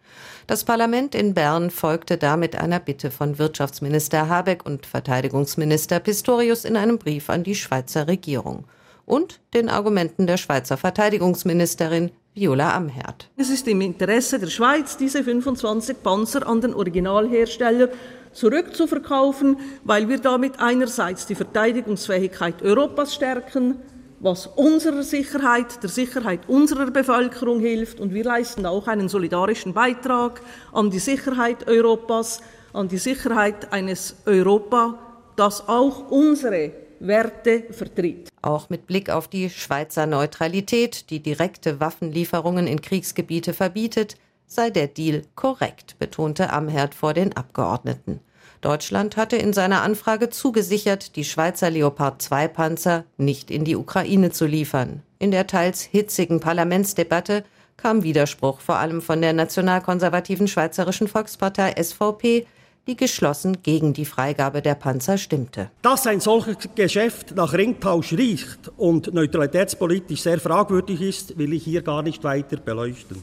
Das 0.48 0.64
Parlament 0.64 1.14
in 1.14 1.32
Bern 1.32 1.70
folgte 1.70 2.18
damit 2.18 2.56
einer 2.56 2.80
Bitte 2.80 3.12
von 3.12 3.38
Wirtschaftsminister 3.38 4.28
Habeck 4.28 4.66
und 4.66 4.86
Verteidigungsminister 4.86 6.00
Pistorius 6.00 6.64
in 6.64 6.76
einem 6.76 6.98
Brief 6.98 7.30
an 7.30 7.44
die 7.44 7.54
Schweizer 7.54 8.08
Regierung 8.08 8.64
und 9.04 9.38
den 9.54 9.68
Argumenten 9.68 10.26
der 10.26 10.38
Schweizer 10.38 10.76
Verteidigungsministerin 10.76 12.10
Viola 12.40 12.74
Amherd. 12.74 13.28
Es 13.36 13.50
ist 13.50 13.68
im 13.68 13.82
Interesse 13.82 14.38
der 14.38 14.46
Schweiz, 14.46 14.96
diese 14.96 15.22
25 15.22 16.02
Panzer 16.02 16.48
an 16.48 16.62
den 16.62 16.72
Originalhersteller 16.72 17.90
zurückzuverkaufen, 18.32 19.58
weil 19.84 20.08
wir 20.08 20.18
damit 20.20 20.58
einerseits 20.58 21.26
die 21.26 21.34
Verteidigungsfähigkeit 21.34 22.62
Europas 22.62 23.14
stärken, 23.14 23.74
was 24.20 24.46
unserer 24.46 25.02
Sicherheit, 25.02 25.82
der 25.82 25.90
Sicherheit 25.90 26.48
unserer 26.48 26.90
Bevölkerung 26.90 27.60
hilft. 27.60 28.00
Und 28.00 28.14
wir 28.14 28.24
leisten 28.24 28.64
auch 28.64 28.88
einen 28.88 29.10
solidarischen 29.10 29.74
Beitrag 29.74 30.40
an 30.72 30.88
die 30.88 30.98
Sicherheit 30.98 31.68
Europas, 31.68 32.40
an 32.72 32.88
die 32.88 32.96
Sicherheit 32.96 33.70
eines 33.70 34.16
Europa, 34.24 34.98
das 35.36 35.68
auch 35.68 36.10
unsere 36.10 36.72
Werte 37.00 37.64
vertritt. 37.70 38.28
Auch 38.42 38.70
mit 38.70 38.86
Blick 38.86 39.10
auf 39.10 39.26
die 39.26 39.50
Schweizer 39.50 40.06
Neutralität, 40.06 41.10
die 41.10 41.20
direkte 41.20 41.80
Waffenlieferungen 41.80 42.66
in 42.66 42.82
Kriegsgebiete 42.82 43.54
verbietet, 43.54 44.16
sei 44.46 44.70
der 44.70 44.86
Deal 44.86 45.22
korrekt, 45.34 45.98
betonte 45.98 46.50
Amherd 46.50 46.94
vor 46.94 47.14
den 47.14 47.36
Abgeordneten. 47.36 48.20
Deutschland 48.60 49.16
hatte 49.16 49.36
in 49.36 49.54
seiner 49.54 49.82
Anfrage 49.82 50.28
zugesichert, 50.28 51.16
die 51.16 51.24
Schweizer 51.24 51.70
Leopard 51.70 52.20
2 52.20 52.48
Panzer 52.48 53.04
nicht 53.16 53.50
in 53.50 53.64
die 53.64 53.76
Ukraine 53.76 54.30
zu 54.30 54.44
liefern. 54.44 55.02
In 55.18 55.30
der 55.30 55.46
teils 55.46 55.82
hitzigen 55.82 56.40
Parlamentsdebatte 56.40 57.44
kam 57.78 58.02
Widerspruch 58.02 58.60
vor 58.60 58.76
allem 58.76 59.00
von 59.00 59.22
der 59.22 59.32
nationalkonservativen 59.32 60.48
Schweizerischen 60.48 61.08
Volkspartei 61.08 61.74
SVP, 61.82 62.46
die 62.90 62.96
geschlossen 62.96 63.62
gegen 63.62 63.92
die 63.92 64.04
Freigabe 64.04 64.62
der 64.62 64.74
Panzer 64.74 65.16
stimmte. 65.16 65.70
Dass 65.80 66.08
ein 66.08 66.18
solches 66.20 66.56
Geschäft 66.74 67.36
nach 67.36 67.52
Ringtausch 67.52 68.12
riecht 68.12 68.70
und 68.76 69.14
neutralitätspolitisch 69.14 70.22
sehr 70.22 70.40
fragwürdig 70.40 71.00
ist, 71.00 71.38
will 71.38 71.52
ich 71.52 71.62
hier 71.62 71.82
gar 71.82 72.02
nicht 72.02 72.24
weiter 72.24 72.56
beleuchten. 72.56 73.22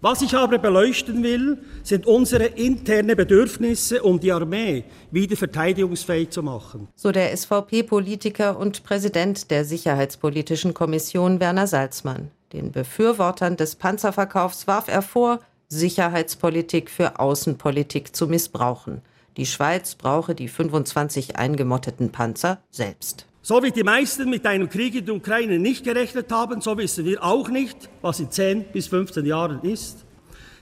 Was 0.00 0.22
ich 0.22 0.34
aber 0.34 0.58
beleuchten 0.58 1.22
will, 1.22 1.58
sind 1.82 2.06
unsere 2.06 2.44
internen 2.44 3.16
Bedürfnisse, 3.16 4.02
um 4.02 4.18
die 4.20 4.30
Armee 4.32 4.84
wieder 5.10 5.36
verteidigungsfähig 5.36 6.30
zu 6.30 6.42
machen. 6.42 6.88
So 6.94 7.10
der 7.10 7.36
SVP-Politiker 7.36 8.58
und 8.58 8.84
Präsident 8.84 9.50
der 9.50 9.64
Sicherheitspolitischen 9.64 10.72
Kommission 10.74 11.40
Werner 11.40 11.66
Salzmann. 11.66 12.30
Den 12.52 12.72
Befürwortern 12.72 13.56
des 13.56 13.74
Panzerverkaufs 13.74 14.66
warf 14.66 14.88
er 14.88 15.02
vor, 15.02 15.40
Sicherheitspolitik 15.68 16.90
für 16.90 17.18
Außenpolitik 17.20 18.16
zu 18.16 18.26
missbrauchen. 18.26 19.02
Die 19.36 19.46
Schweiz 19.46 19.94
brauche 19.94 20.34
die 20.34 20.48
25 20.48 21.36
eingemotteten 21.36 22.10
Panzer 22.10 22.58
selbst. 22.70 23.26
So 23.42 23.62
wie 23.62 23.70
die 23.70 23.84
meisten 23.84 24.28
mit 24.28 24.46
einem 24.46 24.68
Krieg 24.68 24.94
in 24.94 25.06
der 25.06 25.14
Ukraine 25.14 25.58
nicht 25.58 25.84
gerechnet 25.84 26.32
haben, 26.32 26.60
so 26.60 26.76
wissen 26.76 27.04
wir 27.04 27.22
auch 27.22 27.48
nicht, 27.48 27.88
was 28.02 28.18
in 28.18 28.30
10 28.30 28.64
bis 28.72 28.88
15 28.88 29.24
Jahren 29.24 29.62
ist. 29.62 30.04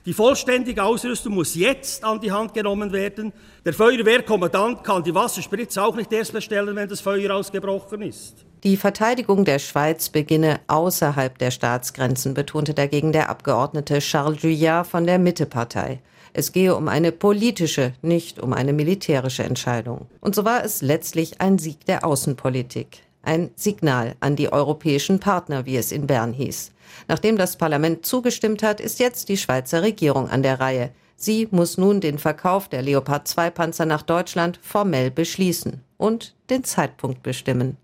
Die 0.07 0.13
vollständige 0.13 0.81
Ausrüstung 0.85 1.33
muss 1.33 1.53
jetzt 1.53 2.01
an 2.01 2.21
die 2.21 2.31
Hand 2.31 2.53
genommen 2.53 2.93
werden. 2.93 3.33
Der 3.65 3.73
Feuerwehrkommandant 3.73 4.81
kann 4.81 5.03
die 5.03 5.13
Wasserspritze 5.13 5.83
auch 5.83 5.97
nicht 5.97 6.13
erst 6.13 6.31
bestellen, 6.31 6.77
wenn 6.77 6.87
das 6.87 7.01
Feuer 7.01 7.35
ausgebrochen 7.35 8.03
ist. 8.03 8.45
Die 8.63 8.77
Verteidigung 8.77 9.43
der 9.43 9.59
Schweiz 9.59 10.07
beginne 10.07 10.61
außerhalb 10.67 11.37
der 11.37 11.51
Staatsgrenzen, 11.51 12.33
betonte 12.33 12.73
dagegen 12.73 13.11
der 13.11 13.29
Abgeordnete 13.29 13.99
Charles 13.99 14.43
Juillard 14.43 14.87
von 14.87 15.05
der 15.05 15.19
Mittepartei. 15.19 15.99
Es 16.31 16.53
gehe 16.53 16.73
um 16.73 16.87
eine 16.87 17.11
politische, 17.11 17.91
nicht 18.01 18.39
um 18.39 18.53
eine 18.53 18.71
militärische 18.71 19.43
Entscheidung. 19.43 20.07
Und 20.21 20.35
so 20.35 20.45
war 20.45 20.63
es 20.63 20.81
letztlich 20.81 21.41
ein 21.41 21.57
Sieg 21.57 21.85
der 21.85 22.05
Außenpolitik. 22.05 22.99
Ein 23.23 23.51
Signal 23.57 24.15
an 24.21 24.37
die 24.37 24.53
europäischen 24.53 25.19
Partner, 25.19 25.65
wie 25.65 25.75
es 25.75 25.91
in 25.91 26.07
Bern 26.07 26.31
hieß. 26.31 26.71
Nachdem 27.07 27.37
das 27.37 27.57
Parlament 27.57 28.05
zugestimmt 28.05 28.63
hat, 28.63 28.79
ist 28.79 28.99
jetzt 28.99 29.29
die 29.29 29.37
Schweizer 29.37 29.81
Regierung 29.81 30.29
an 30.29 30.43
der 30.43 30.59
Reihe. 30.59 30.91
Sie 31.15 31.47
muss 31.51 31.77
nun 31.77 31.99
den 31.99 32.19
Verkauf 32.19 32.69
der 32.69 32.83
Leopard 32.83 33.27
2 33.27 33.49
Panzer 33.49 33.85
nach 33.85 34.03
Deutschland 34.03 34.59
formell 34.61 35.09
beschließen 35.09 35.81
und 35.97 36.35
den 36.49 36.63
Zeitpunkt 36.63 37.23
bestimmen. 37.23 37.77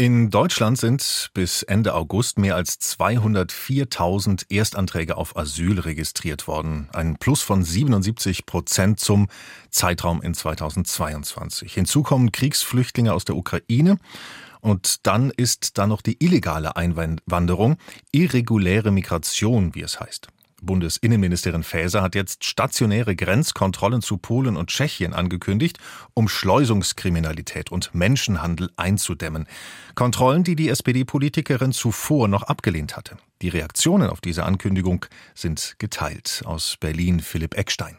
In 0.00 0.30
Deutschland 0.30 0.78
sind 0.78 1.30
bis 1.34 1.64
Ende 1.64 1.92
August 1.92 2.38
mehr 2.38 2.54
als 2.54 2.78
204.000 2.78 4.44
Erstanträge 4.48 5.16
auf 5.16 5.36
Asyl 5.36 5.80
registriert 5.80 6.46
worden. 6.46 6.88
Ein 6.92 7.16
Plus 7.16 7.42
von 7.42 7.64
77 7.64 8.46
Prozent 8.46 9.00
zum 9.00 9.26
Zeitraum 9.70 10.22
in 10.22 10.34
2022. 10.34 11.72
Hinzu 11.72 12.04
kommen 12.04 12.30
Kriegsflüchtlinge 12.30 13.12
aus 13.12 13.24
der 13.24 13.34
Ukraine. 13.34 13.98
Und 14.60 15.06
dann 15.06 15.30
ist 15.30 15.78
da 15.78 15.86
noch 15.86 16.02
die 16.02 16.22
illegale 16.22 16.76
Einwanderung, 16.76 17.76
irreguläre 18.12 18.90
Migration, 18.90 19.74
wie 19.74 19.82
es 19.82 20.00
heißt. 20.00 20.28
Bundesinnenministerin 20.60 21.62
Faeser 21.62 22.02
hat 22.02 22.14
jetzt 22.14 22.44
stationäre 22.44 23.14
Grenzkontrollen 23.14 24.02
zu 24.02 24.18
Polen 24.18 24.56
und 24.56 24.70
Tschechien 24.70 25.12
angekündigt, 25.12 25.78
um 26.14 26.28
Schleusungskriminalität 26.28 27.70
und 27.70 27.94
Menschenhandel 27.94 28.70
einzudämmen. 28.76 29.46
Kontrollen, 29.94 30.42
die 30.42 30.56
die 30.56 30.68
SPD-Politikerin 30.68 31.72
zuvor 31.72 32.28
noch 32.28 32.42
abgelehnt 32.42 32.96
hatte. 32.96 33.16
Die 33.40 33.48
Reaktionen 33.48 34.10
auf 34.10 34.20
diese 34.20 34.44
Ankündigung 34.44 35.06
sind 35.34 35.76
geteilt. 35.78 36.42
Aus 36.44 36.76
Berlin 36.80 37.20
Philipp 37.20 37.56
Eckstein. 37.56 37.96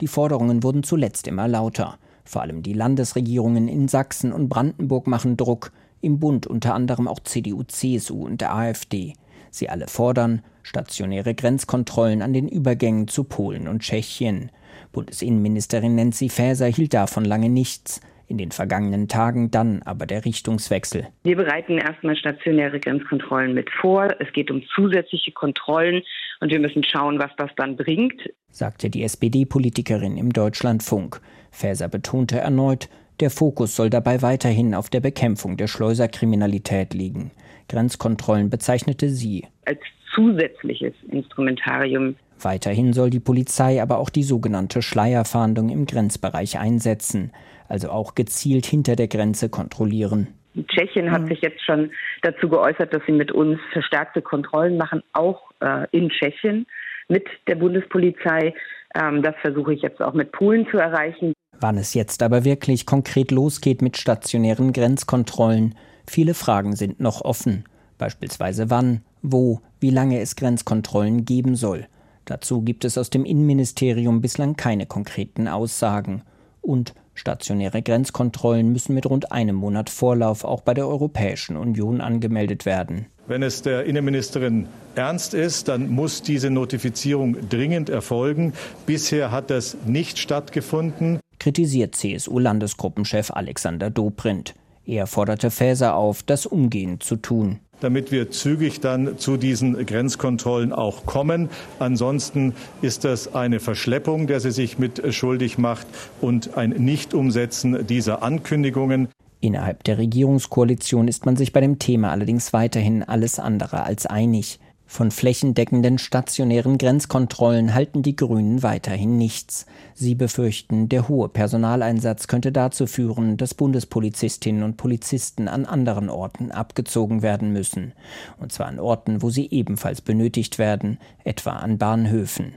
Die 0.00 0.08
Forderungen 0.08 0.62
wurden 0.62 0.84
zuletzt 0.84 1.26
immer 1.26 1.48
lauter. 1.48 1.98
Vor 2.24 2.42
allem 2.42 2.62
die 2.62 2.72
Landesregierungen 2.72 3.68
in 3.68 3.88
Sachsen 3.88 4.32
und 4.32 4.48
Brandenburg 4.48 5.06
machen 5.06 5.36
Druck, 5.36 5.72
im 6.00 6.20
Bund 6.20 6.46
unter 6.46 6.74
anderem 6.74 7.08
auch 7.08 7.20
CDU, 7.20 7.62
CSU 7.64 8.24
und 8.24 8.40
der 8.40 8.54
AfD. 8.54 9.14
Sie 9.50 9.68
alle 9.68 9.86
fordern 9.86 10.42
stationäre 10.62 11.34
Grenzkontrollen 11.34 12.22
an 12.22 12.32
den 12.32 12.48
Übergängen 12.48 13.08
zu 13.08 13.24
Polen 13.24 13.68
und 13.68 13.82
Tschechien. 13.82 14.50
Bundesinnenministerin 14.92 15.94
Nancy 15.94 16.28
Faeser 16.28 16.66
hielt 16.66 16.94
davon 16.94 17.24
lange 17.24 17.48
nichts. 17.48 18.00
In 18.26 18.38
den 18.38 18.52
vergangenen 18.52 19.06
Tagen 19.06 19.50
dann 19.50 19.82
aber 19.82 20.06
der 20.06 20.24
Richtungswechsel. 20.24 21.08
Wir 21.24 21.36
bereiten 21.36 21.76
erstmal 21.76 22.16
stationäre 22.16 22.80
Grenzkontrollen 22.80 23.52
mit 23.52 23.68
vor. 23.80 24.08
Es 24.18 24.32
geht 24.32 24.50
um 24.50 24.62
zusätzliche 24.74 25.32
Kontrollen 25.32 26.02
und 26.40 26.50
wir 26.50 26.58
müssen 26.58 26.84
schauen, 26.84 27.18
was 27.18 27.30
das 27.36 27.50
dann 27.56 27.76
bringt, 27.76 28.20
sagte 28.50 28.88
die 28.88 29.02
SPD-Politikerin 29.02 30.16
im 30.16 30.32
Deutschlandfunk. 30.32 31.20
Faeser 31.54 31.88
betonte 31.88 32.38
erneut, 32.38 32.88
der 33.20 33.30
Fokus 33.30 33.76
soll 33.76 33.90
dabei 33.90 34.22
weiterhin 34.22 34.74
auf 34.74 34.90
der 34.90 35.00
Bekämpfung 35.00 35.56
der 35.56 35.68
Schleuserkriminalität 35.68 36.94
liegen. 36.94 37.30
Grenzkontrollen 37.68 38.50
bezeichnete 38.50 39.08
sie 39.08 39.46
als 39.64 39.78
zusätzliches 40.14 40.94
Instrumentarium. 41.08 42.16
Weiterhin 42.40 42.92
soll 42.92 43.10
die 43.10 43.20
Polizei 43.20 43.80
aber 43.80 43.98
auch 43.98 44.10
die 44.10 44.24
sogenannte 44.24 44.82
Schleierfahndung 44.82 45.70
im 45.70 45.86
Grenzbereich 45.86 46.58
einsetzen, 46.58 47.32
also 47.68 47.88
auch 47.90 48.14
gezielt 48.14 48.66
hinter 48.66 48.96
der 48.96 49.08
Grenze 49.08 49.48
kontrollieren. 49.48 50.28
Tschechien 50.68 51.10
hat 51.10 51.26
sich 51.28 51.40
jetzt 51.40 51.64
schon 51.64 51.90
dazu 52.22 52.48
geäußert, 52.48 52.92
dass 52.92 53.02
sie 53.06 53.12
mit 53.12 53.32
uns 53.32 53.58
verstärkte 53.72 54.22
Kontrollen 54.22 54.76
machen, 54.76 55.02
auch 55.12 55.50
äh, 55.60 55.86
in 55.90 56.10
Tschechien 56.10 56.66
mit 57.08 57.26
der 57.48 57.56
Bundespolizei. 57.56 58.54
Ähm, 58.94 59.22
das 59.22 59.34
versuche 59.40 59.74
ich 59.74 59.82
jetzt 59.82 60.00
auch 60.00 60.14
mit 60.14 60.30
Polen 60.32 60.66
zu 60.70 60.78
erreichen. 60.78 61.33
Wann 61.64 61.78
es 61.78 61.94
jetzt 61.94 62.22
aber 62.22 62.44
wirklich 62.44 62.84
konkret 62.84 63.30
losgeht 63.30 63.80
mit 63.80 63.96
stationären 63.96 64.74
Grenzkontrollen, 64.74 65.74
Viele 66.06 66.34
Fragen 66.34 66.76
sind 66.76 67.00
noch 67.00 67.22
offen, 67.22 67.64
beispielsweise 67.98 68.70
wann, 68.70 69.00
wo, 69.22 69.60
wie 69.80 69.90
lange 69.90 70.20
es 70.20 70.36
Grenzkontrollen 70.36 71.24
geben 71.24 71.56
soll. 71.56 71.86
Dazu 72.26 72.62
gibt 72.62 72.84
es 72.84 72.98
aus 72.98 73.10
dem 73.10 73.24
Innenministerium 73.24 74.20
bislang 74.20 74.56
keine 74.56 74.86
konkreten 74.86 75.48
Aussagen. 75.48 76.22
Und 76.60 76.94
stationäre 77.14 77.82
Grenzkontrollen 77.82 78.70
müssen 78.72 78.94
mit 78.94 79.06
rund 79.06 79.32
einem 79.32 79.56
Monat 79.56 79.90
Vorlauf 79.90 80.44
auch 80.44 80.62
bei 80.62 80.74
der 80.74 80.88
Europäischen 80.88 81.56
Union 81.56 82.00
angemeldet 82.00 82.66
werden. 82.66 83.06
Wenn 83.26 83.42
es 83.42 83.62
der 83.62 83.84
Innenministerin 83.84 84.66
ernst 84.96 85.32
ist, 85.32 85.68
dann 85.68 85.88
muss 85.88 86.20
diese 86.20 86.50
Notifizierung 86.50 87.48
dringend 87.48 87.88
erfolgen. 87.88 88.52
Bisher 88.86 89.30
hat 89.30 89.50
das 89.50 89.76
nicht 89.86 90.18
stattgefunden, 90.18 91.20
kritisiert 91.44 91.94
CSU-Landesgruppenchef 91.94 93.30
Alexander 93.30 93.90
Dobrindt. 93.90 94.54
Er 94.86 95.06
forderte 95.06 95.50
Faeser 95.50 95.94
auf, 95.94 96.22
das 96.22 96.46
umgehend 96.46 97.02
zu 97.02 97.16
tun 97.16 97.60
damit 97.80 98.10
wir 98.12 98.30
zügig 98.30 98.80
dann 98.80 99.18
zu 99.18 99.36
diesen 99.36 99.84
Grenzkontrollen 99.84 100.72
auch 100.72 101.04
kommen. 101.04 101.50
Ansonsten 101.78 102.54
ist 102.80 103.04
das 103.04 103.34
eine 103.34 103.60
Verschleppung, 103.60 104.26
der 104.26 104.40
sie 104.40 104.52
sich 104.52 104.78
mit 104.78 105.02
schuldig 105.14 105.58
macht 105.58 105.86
und 106.22 106.56
ein 106.56 106.70
Nichtumsetzen 106.70 107.86
dieser 107.86 108.22
Ankündigungen. 108.22 109.08
Innerhalb 109.40 109.84
der 109.84 109.98
Regierungskoalition 109.98 111.08
ist 111.08 111.26
man 111.26 111.36
sich 111.36 111.52
bei 111.52 111.60
dem 111.60 111.78
Thema 111.78 112.10
allerdings 112.10 112.54
weiterhin 112.54 113.02
alles 113.02 113.38
andere 113.38 113.82
als 113.82 114.06
einig. 114.06 114.60
Von 114.86 115.10
flächendeckenden 115.10 115.98
stationären 115.98 116.78
Grenzkontrollen 116.78 117.74
halten 117.74 118.02
die 118.02 118.14
Grünen 118.14 118.62
weiterhin 118.62 119.16
nichts. 119.16 119.66
Sie 119.94 120.14
befürchten, 120.14 120.88
der 120.88 121.08
hohe 121.08 121.28
Personaleinsatz 121.28 122.28
könnte 122.28 122.52
dazu 122.52 122.86
führen, 122.86 123.36
dass 123.36 123.54
Bundespolizistinnen 123.54 124.62
und 124.62 124.76
Polizisten 124.76 125.48
an 125.48 125.64
anderen 125.64 126.08
Orten 126.10 126.52
abgezogen 126.52 127.22
werden 127.22 127.52
müssen. 127.52 127.92
Und 128.38 128.52
zwar 128.52 128.66
an 128.66 128.78
Orten, 128.78 129.22
wo 129.22 129.30
sie 129.30 129.50
ebenfalls 129.50 130.00
benötigt 130.00 130.58
werden, 130.58 130.98
etwa 131.24 131.54
an 131.54 131.78
Bahnhöfen. 131.78 132.54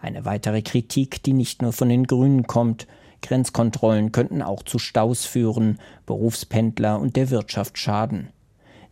Eine 0.00 0.24
weitere 0.24 0.62
Kritik, 0.62 1.22
die 1.22 1.32
nicht 1.32 1.60
nur 1.62 1.72
von 1.72 1.88
den 1.88 2.06
Grünen 2.06 2.46
kommt, 2.46 2.86
Grenzkontrollen 3.22 4.12
könnten 4.12 4.42
auch 4.42 4.62
zu 4.62 4.78
Staus 4.78 5.24
führen, 5.24 5.78
Berufspendler 6.06 7.00
und 7.00 7.16
der 7.16 7.30
Wirtschaft 7.30 7.78
schaden. 7.78 8.28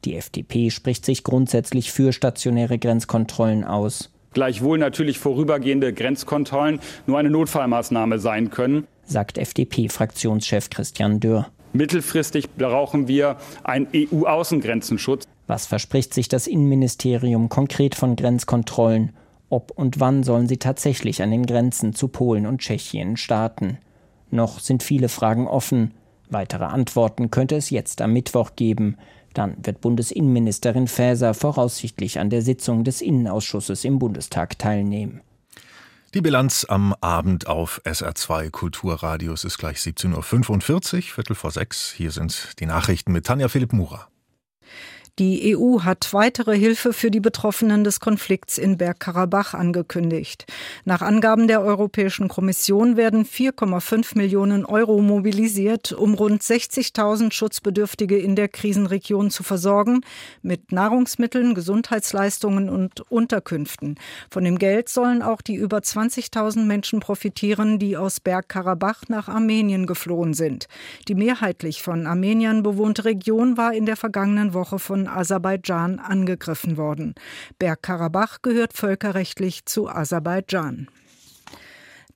Die 0.04 0.16
FDP 0.16 0.70
spricht 0.70 1.04
sich 1.04 1.24
grundsätzlich 1.24 1.92
für 1.92 2.12
stationäre 2.12 2.78
Grenzkontrollen 2.78 3.64
aus. 3.64 4.10
Gleichwohl 4.32 4.78
natürlich 4.78 5.18
vorübergehende 5.18 5.92
Grenzkontrollen 5.92 6.80
nur 7.06 7.18
eine 7.18 7.30
Notfallmaßnahme 7.30 8.18
sein 8.18 8.50
können, 8.50 8.86
sagt 9.04 9.38
FDP-Fraktionschef 9.38 10.70
Christian 10.70 11.18
Dürr. 11.18 11.46
Mittelfristig 11.72 12.50
brauchen 12.56 13.08
wir 13.08 13.36
einen 13.64 13.88
EU-Außengrenzenschutz. 13.94 15.24
Was 15.46 15.66
verspricht 15.66 16.14
sich 16.14 16.28
das 16.28 16.46
Innenministerium 16.46 17.48
konkret 17.48 17.94
von 17.94 18.16
Grenzkontrollen? 18.16 19.12
Ob 19.50 19.70
und 19.70 19.98
wann 19.98 20.22
sollen 20.22 20.46
sie 20.46 20.58
tatsächlich 20.58 21.22
an 21.22 21.30
den 21.30 21.46
Grenzen 21.46 21.94
zu 21.94 22.08
Polen 22.08 22.46
und 22.46 22.60
Tschechien 22.60 23.16
starten? 23.16 23.78
Noch 24.30 24.60
sind 24.60 24.82
viele 24.82 25.08
Fragen 25.08 25.46
offen. 25.46 25.94
Weitere 26.28 26.64
Antworten 26.64 27.30
könnte 27.30 27.56
es 27.56 27.70
jetzt 27.70 28.02
am 28.02 28.12
Mittwoch 28.12 28.50
geben. 28.56 28.98
Dann 29.38 29.54
wird 29.64 29.80
Bundesinnenministerin 29.80 30.88
Faeser 30.88 31.32
voraussichtlich 31.32 32.18
an 32.18 32.28
der 32.28 32.42
Sitzung 32.42 32.82
des 32.82 33.00
Innenausschusses 33.00 33.84
im 33.84 34.00
Bundestag 34.00 34.58
teilnehmen. 34.58 35.20
Die 36.12 36.20
Bilanz 36.20 36.66
am 36.68 36.92
Abend 37.00 37.46
auf 37.46 37.80
SR2 37.84 38.50
Kulturradios 38.50 39.44
ist 39.44 39.58
gleich 39.58 39.76
17.45 39.76 40.96
Uhr, 40.96 41.02
Viertel 41.02 41.36
vor 41.36 41.52
sechs. 41.52 41.92
Hier 41.92 42.10
sind 42.10 42.58
die 42.58 42.66
Nachrichten 42.66 43.12
mit 43.12 43.26
Tanja 43.26 43.46
Philipp 43.46 43.72
Murer. 43.72 44.08
Die 45.18 45.56
EU 45.56 45.80
hat 45.80 46.12
weitere 46.12 46.56
Hilfe 46.56 46.92
für 46.92 47.10
die 47.10 47.18
Betroffenen 47.18 47.82
des 47.82 47.98
Konflikts 47.98 48.56
in 48.56 48.78
Bergkarabach 48.78 49.52
angekündigt. 49.52 50.46
Nach 50.84 51.02
Angaben 51.02 51.48
der 51.48 51.60
Europäischen 51.60 52.28
Kommission 52.28 52.96
werden 52.96 53.24
4,5 53.24 54.16
Millionen 54.16 54.64
Euro 54.64 55.00
mobilisiert, 55.02 55.90
um 55.90 56.14
rund 56.14 56.42
60.000 56.42 57.32
Schutzbedürftige 57.32 58.16
in 58.16 58.36
der 58.36 58.46
Krisenregion 58.46 59.30
zu 59.32 59.42
versorgen, 59.42 60.02
mit 60.42 60.70
Nahrungsmitteln, 60.70 61.56
Gesundheitsleistungen 61.56 62.70
und 62.70 63.00
Unterkünften. 63.10 63.96
Von 64.30 64.44
dem 64.44 64.56
Geld 64.56 64.88
sollen 64.88 65.22
auch 65.22 65.42
die 65.42 65.56
über 65.56 65.78
20.000 65.78 66.64
Menschen 66.64 67.00
profitieren, 67.00 67.80
die 67.80 67.96
aus 67.96 68.20
Bergkarabach 68.20 69.02
nach 69.08 69.26
Armenien 69.26 69.88
geflohen 69.88 70.32
sind. 70.32 70.68
Die 71.08 71.16
mehrheitlich 71.16 71.82
von 71.82 72.06
Armeniern 72.06 72.62
bewohnte 72.62 73.04
Region 73.04 73.56
war 73.56 73.74
in 73.74 73.84
der 73.84 73.96
vergangenen 73.96 74.54
Woche 74.54 74.78
von 74.78 75.07
Aserbaidschan 75.08 75.98
angegriffen 75.98 76.76
worden. 76.76 77.14
Bergkarabach 77.58 78.42
gehört 78.42 78.74
völkerrechtlich 78.74 79.64
zu 79.64 79.88
Aserbaidschan. 79.88 80.88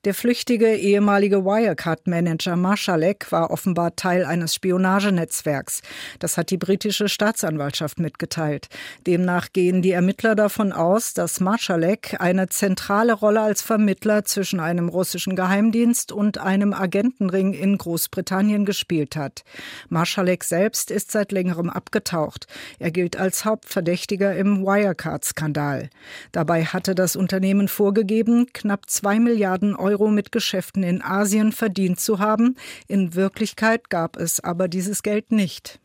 Der 0.04 0.14
flüchtige 0.14 0.74
ehemalige 0.74 1.44
Wirecard-Manager 1.44 2.56
Marschalek 2.56 3.30
war 3.30 3.52
offenbar 3.52 3.94
Teil 3.94 4.24
eines 4.24 4.52
Spionagenetzwerks. 4.52 5.80
Das 6.18 6.36
hat 6.36 6.50
die 6.50 6.56
britische 6.56 7.08
Staatsanwaltschaft 7.08 8.00
mitgeteilt. 8.00 8.66
Demnach 9.06 9.52
gehen 9.52 9.80
die 9.80 9.92
Ermittler 9.92 10.34
davon 10.34 10.72
aus, 10.72 11.14
dass 11.14 11.38
Marschalek 11.38 12.16
eine 12.18 12.48
zentrale 12.48 13.12
Rolle 13.12 13.42
als 13.42 13.62
Vermittler 13.62 14.24
zwischen 14.24 14.58
einem 14.58 14.88
russischen 14.88 15.36
Geheimdienst 15.36 16.10
und 16.10 16.38
einem 16.38 16.74
Agentenring 16.74 17.52
in 17.52 17.78
Großbritannien 17.78 18.64
gespielt 18.64 19.14
hat. 19.14 19.44
Marschalek 19.88 20.42
selbst 20.42 20.90
ist 20.90 21.12
seit 21.12 21.30
längerem 21.30 21.70
abgetaucht. 21.70 22.48
Er 22.80 22.90
gilt 22.90 23.16
als 23.16 23.44
Hauptverdächtiger 23.44 24.34
im 24.34 24.64
Wirecard-Skandal. 24.64 25.90
Dabei 26.32 26.64
hatte 26.64 26.96
das 26.96 27.14
Unternehmen 27.14 27.68
vorgegeben, 27.68 28.48
knapp 28.52 28.90
zwei 28.90 29.20
Milliarden 29.20 29.76
Euro 29.76 29.91
Euro 29.92 30.10
mit 30.10 30.32
Geschäften 30.32 30.82
in 30.82 31.02
Asien 31.02 31.52
verdient 31.52 32.00
zu 32.00 32.18
haben. 32.18 32.56
In 32.88 33.14
Wirklichkeit 33.14 33.90
gab 33.90 34.16
es 34.16 34.40
aber 34.40 34.66
dieses 34.66 35.02
Geld 35.02 35.32
nicht. 35.32 35.80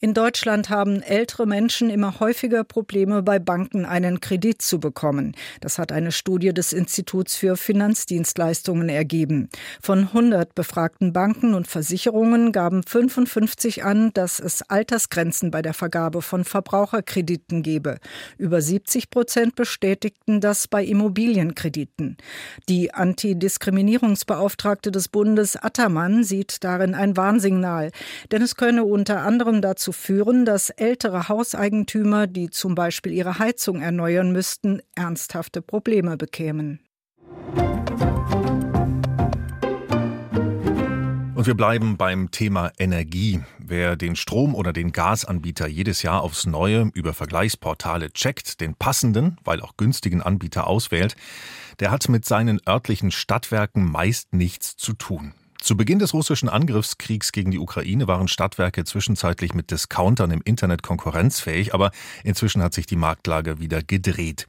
In 0.00 0.14
Deutschland 0.14 0.70
haben 0.70 1.02
ältere 1.02 1.44
Menschen 1.44 1.90
immer 1.90 2.20
häufiger 2.20 2.62
Probleme, 2.62 3.20
bei 3.20 3.40
Banken 3.40 3.84
einen 3.84 4.20
Kredit 4.20 4.62
zu 4.62 4.78
bekommen. 4.78 5.34
Das 5.60 5.76
hat 5.76 5.90
eine 5.90 6.12
Studie 6.12 6.54
des 6.54 6.72
Instituts 6.72 7.34
für 7.34 7.56
Finanzdienstleistungen 7.56 8.88
ergeben. 8.90 9.48
Von 9.82 10.04
100 10.04 10.54
befragten 10.54 11.12
Banken 11.12 11.52
und 11.52 11.66
Versicherungen 11.66 12.52
gaben 12.52 12.84
55 12.84 13.82
an, 13.82 14.12
dass 14.14 14.38
es 14.38 14.62
Altersgrenzen 14.62 15.50
bei 15.50 15.62
der 15.62 15.74
Vergabe 15.74 16.22
von 16.22 16.44
Verbraucherkrediten 16.44 17.64
gebe. 17.64 17.98
Über 18.36 18.62
70 18.62 19.10
Prozent 19.10 19.56
bestätigten 19.56 20.40
das 20.40 20.68
bei 20.68 20.84
Immobilienkrediten. 20.84 22.18
Die 22.68 22.94
Antidiskriminierungsbeauftragte 22.94 24.92
des 24.92 25.08
Bundes 25.08 25.56
Attermann 25.56 26.22
sieht 26.22 26.62
darin 26.62 26.94
ein 26.94 27.16
Warnsignal, 27.16 27.90
denn 28.30 28.42
es 28.42 28.54
könne 28.54 28.84
unter 28.84 29.22
anderem 29.22 29.60
dazu 29.60 29.87
dazu 29.88 29.92
führen, 29.92 30.44
dass 30.44 30.70
ältere 30.70 31.28
Hauseigentümer, 31.28 32.26
die 32.26 32.50
zum 32.50 32.74
Beispiel 32.74 33.12
ihre 33.12 33.38
Heizung 33.38 33.80
erneuern 33.80 34.32
müssten, 34.32 34.82
ernsthafte 34.94 35.62
Probleme 35.62 36.16
bekämen. 36.16 36.80
Und 41.34 41.46
wir 41.46 41.54
bleiben 41.54 41.96
beim 41.96 42.30
Thema 42.30 42.72
Energie. 42.78 43.40
Wer 43.58 43.96
den 43.96 44.16
Strom- 44.16 44.54
oder 44.54 44.72
den 44.72 44.92
Gasanbieter 44.92 45.68
jedes 45.68 46.02
Jahr 46.02 46.22
aufs 46.22 46.46
Neue 46.46 46.90
über 46.94 47.14
Vergleichsportale 47.14 48.10
checkt, 48.12 48.60
den 48.60 48.74
passenden, 48.74 49.38
weil 49.44 49.62
auch 49.62 49.76
günstigen 49.76 50.20
Anbieter 50.20 50.66
auswählt, 50.66 51.14
der 51.80 51.90
hat 51.90 52.08
mit 52.08 52.24
seinen 52.26 52.60
örtlichen 52.68 53.10
Stadtwerken 53.10 53.90
meist 53.90 54.34
nichts 54.34 54.76
zu 54.76 54.92
tun. 54.92 55.32
Zu 55.60 55.76
Beginn 55.76 55.98
des 55.98 56.14
russischen 56.14 56.48
Angriffskriegs 56.48 57.32
gegen 57.32 57.50
die 57.50 57.58
Ukraine 57.58 58.06
waren 58.06 58.28
Stadtwerke 58.28 58.84
zwischenzeitlich 58.84 59.54
mit 59.54 59.70
Discountern 59.70 60.30
im 60.30 60.40
Internet 60.44 60.82
konkurrenzfähig, 60.82 61.74
aber 61.74 61.90
inzwischen 62.24 62.62
hat 62.62 62.72
sich 62.72 62.86
die 62.86 62.96
Marktlage 62.96 63.58
wieder 63.58 63.82
gedreht. 63.82 64.48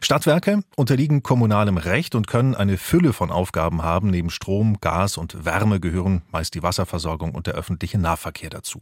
Stadtwerke 0.00 0.62
unterliegen 0.76 1.22
kommunalem 1.22 1.76
Recht 1.76 2.14
und 2.14 2.26
können 2.26 2.54
eine 2.54 2.76
Fülle 2.76 3.12
von 3.12 3.30
Aufgaben 3.30 3.82
haben. 3.82 4.10
Neben 4.10 4.30
Strom, 4.30 4.78
Gas 4.80 5.16
und 5.16 5.44
Wärme 5.44 5.80
gehören 5.80 6.22
meist 6.32 6.54
die 6.54 6.62
Wasserversorgung 6.62 7.34
und 7.34 7.46
der 7.46 7.54
öffentliche 7.54 7.98
Nahverkehr 7.98 8.50
dazu. 8.50 8.80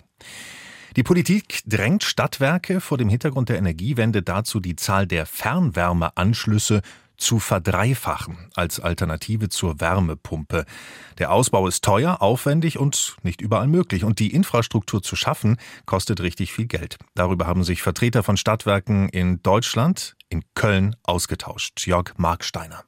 Die 0.97 1.03
Politik 1.03 1.61
drängt 1.67 2.05
Stadtwerke 2.05 2.81
vor 2.81 2.97
dem 2.97 3.11
Hintergrund 3.11 3.51
der 3.51 3.59
Energiewende 3.59 4.23
dazu, 4.23 4.61
die 4.61 4.77
Zahl 4.77 5.07
der 5.07 5.27
Fernwärmeanschlüsse 5.27 6.81
zu 7.17 7.39
verdreifachen 7.39 8.51
als 8.55 8.81
Alternative 8.81 9.49
zur 9.49 9.81
Wärmepumpe. 9.81 10.65
Der 11.19 11.33
Ausbau 11.33 11.67
ist 11.67 11.85
teuer, 11.85 12.23
aufwendig 12.23 12.79
und 12.79 13.17
nicht 13.23 13.41
überall 13.41 13.69
möglich. 13.69 14.05
Und 14.05 14.19
die 14.19 14.33
Infrastruktur 14.33 15.03
zu 15.03 15.17
schaffen, 15.17 15.57
kostet 15.85 16.21
richtig 16.21 16.53
viel 16.53 16.67
Geld. 16.67 16.97
Darüber 17.15 17.47
haben 17.47 17.65
sich 17.65 17.83
Vertreter 17.83 18.23
von 18.23 18.37
Stadtwerken 18.37 19.09
in 19.09 19.43
Deutschland, 19.43 20.17
in 20.29 20.43
Köln, 20.55 20.97
ausgetauscht. 21.03 21.87
Jörg 21.87 22.13
Marksteiner. 22.17 22.85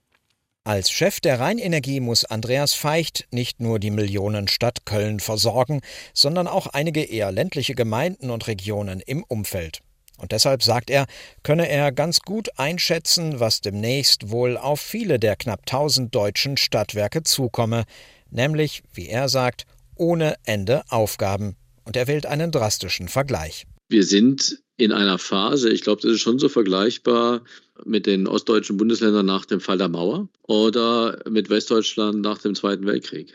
Als 0.69 0.91
Chef 0.91 1.21
der 1.21 1.41
Rheinenergie 1.41 1.99
muss 2.01 2.27
Andreas 2.27 2.75
Feicht 2.75 3.27
nicht 3.31 3.59
nur 3.59 3.79
die 3.79 3.91
Millionenstadt 3.91 4.85
Köln 4.85 5.19
versorgen, 5.19 5.81
sondern 6.13 6.47
auch 6.47 6.67
einige 6.67 7.03
eher 7.03 7.33
ländliche 7.33 7.75
Gemeinden 7.75 8.29
und 8.29 8.47
Regionen 8.49 9.01
im 9.01 9.25
Umfeld. 9.25 9.81
Und 10.19 10.33
deshalb 10.33 10.63
sagt 10.63 10.91
er, 10.91 11.07
könne 11.43 11.69
er 11.69 11.93
ganz 11.93 12.21
gut 12.21 12.49
einschätzen, 12.59 13.41
was 13.41 13.61
demnächst 13.61 14.31
wohl 14.31 14.57
auf 14.57 14.81
viele 14.81 15.19
der 15.19 15.37
knapp 15.37 15.65
tausend 15.65 16.15
deutschen 16.15 16.57
Stadtwerke 16.57 17.23
zukomme, 17.23 17.85
nämlich, 18.31 18.83
wie 18.93 19.09
er 19.09 19.29
sagt, 19.29 19.65
ohne 19.95 20.35
Ende 20.45 20.83
Aufgaben. 20.91 21.57
Und 21.85 21.97
er 21.97 22.07
wählt 22.07 22.27
einen 22.27 22.51
drastischen 22.51 23.09
Vergleich. 23.09 23.65
Wir 23.89 24.05
sind 24.05 24.61
in 24.77 24.93
einer 24.93 25.19
Phase, 25.19 25.71
ich 25.71 25.83
glaube, 25.83 26.03
das 26.03 26.13
ist 26.13 26.21
schon 26.21 26.39
so 26.39 26.49
vergleichbar 26.49 27.43
mit 27.85 28.07
den 28.07 28.27
ostdeutschen 28.27 28.77
Bundesländern 28.77 29.27
nach 29.27 29.45
dem 29.45 29.61
Fall 29.61 29.79
der 29.79 29.89
Mauer 29.89 30.29
oder 30.43 31.19
mit 31.29 31.49
Westdeutschland 31.49 32.21
nach 32.21 32.39
dem 32.39 32.55
Zweiten 32.55 32.87
Weltkrieg. 32.87 33.33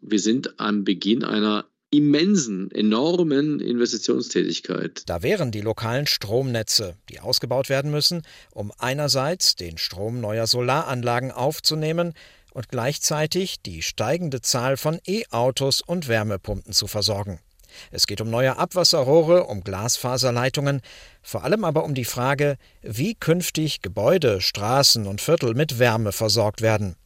Wir 0.00 0.18
sind 0.18 0.58
am 0.58 0.84
Beginn 0.84 1.24
einer 1.24 1.66
immensen, 1.90 2.70
enormen 2.72 3.60
Investitionstätigkeit. 3.60 5.02
Da 5.06 5.22
wären 5.22 5.50
die 5.50 5.60
lokalen 5.60 6.06
Stromnetze, 6.06 6.96
die 7.08 7.20
ausgebaut 7.20 7.68
werden 7.68 7.90
müssen, 7.90 8.22
um 8.52 8.72
einerseits 8.78 9.56
den 9.56 9.78
Strom 9.78 10.20
neuer 10.20 10.46
Solaranlagen 10.46 11.30
aufzunehmen 11.30 12.14
und 12.52 12.68
gleichzeitig 12.68 13.62
die 13.62 13.82
steigende 13.82 14.40
Zahl 14.40 14.76
von 14.76 14.98
E-Autos 15.06 15.80
und 15.80 16.08
Wärmepumpen 16.08 16.72
zu 16.72 16.86
versorgen. 16.86 17.40
Es 17.90 18.06
geht 18.06 18.20
um 18.20 18.30
neue 18.30 18.56
Abwasserrohre, 18.56 19.44
um 19.44 19.62
Glasfaserleitungen, 19.62 20.80
vor 21.22 21.44
allem 21.44 21.64
aber 21.64 21.84
um 21.84 21.94
die 21.94 22.04
Frage, 22.04 22.56
wie 22.82 23.14
künftig 23.14 23.82
Gebäude, 23.82 24.40
Straßen 24.40 25.06
und 25.06 25.20
Viertel 25.20 25.54
mit 25.54 25.78
Wärme 25.78 26.12
versorgt 26.12 26.62
werden. 26.62 26.96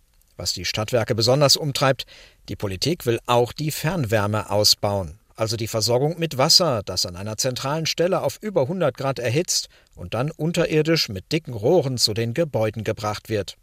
Was 0.40 0.54
die 0.54 0.64
Stadtwerke 0.64 1.14
besonders 1.14 1.58
umtreibt, 1.58 2.06
die 2.48 2.56
Politik 2.56 3.04
will 3.04 3.20
auch 3.26 3.52
die 3.52 3.70
Fernwärme 3.70 4.48
ausbauen, 4.48 5.18
also 5.36 5.58
die 5.58 5.66
Versorgung 5.66 6.18
mit 6.18 6.38
Wasser, 6.38 6.80
das 6.82 7.04
an 7.04 7.14
einer 7.14 7.36
zentralen 7.36 7.84
Stelle 7.84 8.22
auf 8.22 8.38
über 8.40 8.62
100 8.62 8.96
Grad 8.96 9.18
erhitzt 9.18 9.68
und 9.94 10.14
dann 10.14 10.30
unterirdisch 10.30 11.10
mit 11.10 11.30
dicken 11.30 11.52
Rohren 11.52 11.98
zu 11.98 12.14
den 12.14 12.32
Gebäuden 12.32 12.84
gebracht 12.84 13.28
wird. 13.28 13.58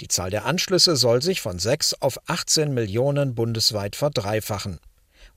Die 0.00 0.06
Zahl 0.06 0.30
der 0.30 0.44
Anschlüsse 0.44 0.94
soll 0.94 1.22
sich 1.22 1.40
von 1.40 1.58
6 1.58 1.94
auf 1.94 2.20
18 2.28 2.72
Millionen 2.72 3.34
bundesweit 3.34 3.96
verdreifachen. 3.96 4.78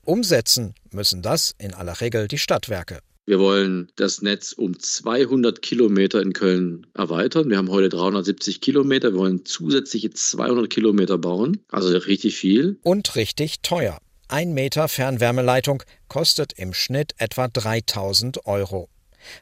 Umsetzen 0.04 0.76
müssen 0.92 1.20
das 1.20 1.52
in 1.58 1.74
aller 1.74 2.00
Regel 2.00 2.28
die 2.28 2.38
Stadtwerke. 2.38 3.00
Wir 3.26 3.40
wollen 3.40 3.90
das 3.96 4.22
Netz 4.22 4.52
um 4.52 4.78
200 4.78 5.60
Kilometer 5.60 6.22
in 6.22 6.32
Köln 6.32 6.86
erweitern. 6.94 7.50
Wir 7.50 7.56
haben 7.56 7.70
heute 7.70 7.88
370 7.88 8.60
Kilometer. 8.60 9.12
Wir 9.12 9.18
wollen 9.18 9.44
zusätzliche 9.44 10.10
200 10.10 10.70
Kilometer 10.70 11.18
bauen. 11.18 11.58
Also 11.68 11.88
richtig 11.98 12.36
viel. 12.36 12.78
Und 12.84 13.16
richtig 13.16 13.62
teuer. 13.62 13.98
Ein 14.28 14.54
Meter 14.54 14.86
Fernwärmeleitung 14.86 15.82
kostet 16.06 16.52
im 16.52 16.72
Schnitt 16.72 17.14
etwa 17.18 17.48
3000 17.48 18.46
Euro. 18.46 18.88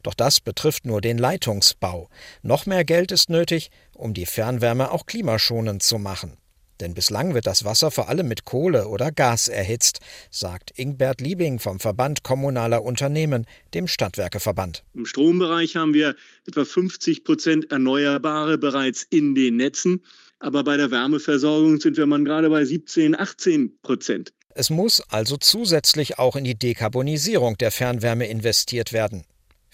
Doch 0.02 0.14
das 0.14 0.40
betrifft 0.40 0.86
nur 0.86 1.02
den 1.02 1.18
Leitungsbau. 1.18 2.08
Noch 2.42 2.64
mehr 2.64 2.84
Geld 2.84 3.12
ist 3.12 3.28
nötig, 3.28 3.70
um 3.92 4.14
die 4.14 4.24
Fernwärme 4.24 4.92
auch 4.92 5.04
klimaschonend 5.04 5.82
zu 5.82 5.98
machen. 5.98 6.38
Denn 6.80 6.94
bislang 6.94 7.34
wird 7.34 7.46
das 7.46 7.64
Wasser 7.64 7.90
vor 7.90 8.08
allem 8.08 8.28
mit 8.28 8.44
Kohle 8.44 8.88
oder 8.88 9.12
Gas 9.12 9.48
erhitzt, 9.48 10.00
sagt 10.30 10.72
Ingbert 10.76 11.20
Liebing 11.20 11.58
vom 11.58 11.78
Verband 11.78 12.24
Kommunaler 12.24 12.82
Unternehmen, 12.82 13.46
dem 13.74 13.86
Stadtwerkeverband. 13.86 14.84
Im 14.94 15.06
Strombereich 15.06 15.76
haben 15.76 15.94
wir 15.94 16.16
etwa 16.46 16.64
50 16.64 17.24
Prozent 17.24 17.70
Erneuerbare 17.70 18.58
bereits 18.58 19.04
in 19.08 19.34
den 19.34 19.56
Netzen. 19.56 20.04
Aber 20.40 20.64
bei 20.64 20.76
der 20.76 20.90
Wärmeversorgung 20.90 21.80
sind 21.80 21.96
wir 21.96 22.06
mal 22.06 22.22
gerade 22.22 22.50
bei 22.50 22.64
17, 22.64 23.18
18 23.18 23.78
Prozent. 23.82 24.32
Es 24.56 24.70
muss 24.70 25.00
also 25.00 25.36
zusätzlich 25.36 26.18
auch 26.18 26.36
in 26.36 26.44
die 26.44 26.58
Dekarbonisierung 26.58 27.56
der 27.58 27.70
Fernwärme 27.70 28.28
investiert 28.28 28.92
werden. 28.92 29.24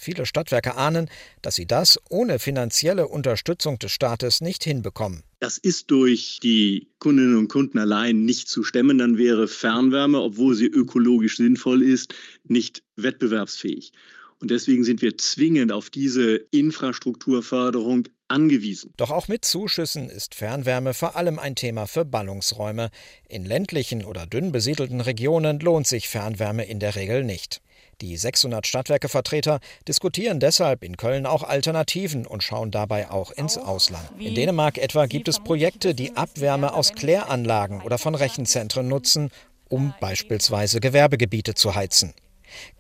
Viele 0.03 0.25
Stadtwerke 0.25 0.77
ahnen, 0.77 1.11
dass 1.43 1.57
sie 1.57 1.67
das 1.67 2.01
ohne 2.09 2.39
finanzielle 2.39 3.07
Unterstützung 3.07 3.79
des 3.79 3.93
Staates 3.93 4.41
nicht 4.41 4.65
hinbekommen. 4.65 5.25
Das 5.41 5.59
ist 5.59 5.91
durch 5.91 6.41
die 6.43 6.89
Kundinnen 7.01 7.37
und 7.37 7.49
Kunden 7.49 7.79
allein 7.79 8.25
nicht 8.25 8.49
zu 8.49 8.65
stemmen. 8.65 8.97
Dann 8.97 9.19
wäre 9.19 9.47
Fernwärme, 9.47 10.19
obwohl 10.19 10.55
sie 10.55 10.69
ökologisch 10.69 11.37
sinnvoll 11.37 11.83
ist, 11.83 12.15
nicht 12.45 12.83
wettbewerbsfähig. 12.97 13.93
Und 14.39 14.51
deswegen 14.51 14.85
sind 14.85 15.03
wir 15.03 15.19
zwingend 15.19 15.71
auf 15.71 15.91
diese 15.91 16.37
Infrastrukturförderung 16.51 18.09
angewiesen. 18.29 18.95
Doch 18.97 19.11
auch 19.11 19.29
mit 19.29 19.45
Zuschüssen 19.45 20.09
ist 20.09 20.35
Fernwärme 20.35 20.95
vor 20.95 21.15
allem 21.17 21.39
ein 21.39 21.57
Thema 21.57 21.87
für 21.87 22.07
Ballungsräume. 22.07 22.91
In 23.29 23.45
ländlichen 23.45 24.03
oder 24.03 24.25
dünn 24.25 24.51
besiedelten 24.51 25.03
Regionen 25.03 25.61
lohnt 25.61 25.87
sich 25.87 26.09
Fernwärme 26.09 26.65
in 26.65 26.81
der 26.81 26.97
Regel 26.97 27.23
nicht. 27.23 27.61
Die 28.01 28.17
600 28.17 28.67
Stadtwerkevertreter 28.67 29.61
diskutieren 29.87 30.41
deshalb 30.41 30.83
in 30.83 30.97
Köln 30.97 31.27
auch 31.27 31.43
Alternativen 31.43 32.27
und 32.27 32.43
schauen 32.43 32.71
dabei 32.71 33.11
auch 33.11 33.31
ins 33.31 33.59
Ausland. 33.59 34.09
In 34.19 34.35
Dänemark 34.35 34.79
etwa 34.79 35.07
gibt 35.07 35.29
es 35.29 35.41
Projekte, 35.41 35.95
die 35.95 36.17
Abwärme 36.17 36.73
aus 36.73 36.95
Kläranlagen 36.95 37.83
oder 37.83 37.99
von 37.99 38.15
Rechenzentren 38.15 38.89
nutzen, 38.89 39.31
um 39.69 39.93
beispielsweise 40.01 40.81
Gewerbegebiete 40.81 41.55
zu 41.55 41.75
heizen. 41.75 42.15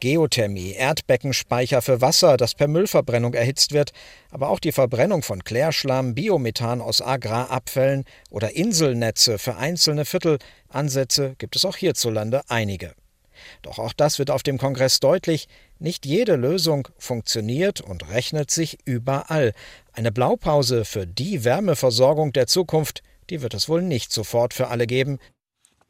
Geothermie, 0.00 0.72
Erdbeckenspeicher 0.72 1.82
für 1.82 2.00
Wasser, 2.00 2.36
das 2.36 2.54
per 2.54 2.66
Müllverbrennung 2.66 3.34
erhitzt 3.34 3.72
wird, 3.72 3.92
aber 4.30 4.48
auch 4.48 4.58
die 4.58 4.72
Verbrennung 4.72 5.22
von 5.22 5.44
Klärschlamm, 5.44 6.14
Biomethan 6.14 6.80
aus 6.80 7.02
Agrarabfällen 7.02 8.04
oder 8.30 8.56
Inselnetze 8.56 9.38
für 9.38 9.56
einzelne 9.56 10.04
Viertel, 10.04 10.38
Ansätze 10.68 11.34
gibt 11.38 11.56
es 11.56 11.64
auch 11.64 11.76
hierzulande 11.76 12.42
einige. 12.48 12.94
Doch 13.62 13.78
auch 13.78 13.92
das 13.92 14.18
wird 14.18 14.30
auf 14.30 14.42
dem 14.42 14.58
Kongress 14.58 15.00
deutlich, 15.00 15.48
nicht 15.78 16.06
jede 16.06 16.36
Lösung 16.36 16.88
funktioniert 16.98 17.80
und 17.80 18.08
rechnet 18.10 18.50
sich 18.50 18.78
überall. 18.84 19.52
Eine 19.92 20.12
Blaupause 20.12 20.84
für 20.84 21.06
die 21.06 21.44
Wärmeversorgung 21.44 22.32
der 22.32 22.46
Zukunft, 22.46 23.02
die 23.28 23.42
wird 23.42 23.54
es 23.54 23.68
wohl 23.68 23.82
nicht 23.82 24.12
sofort 24.12 24.54
für 24.54 24.68
alle 24.68 24.86
geben, 24.86 25.18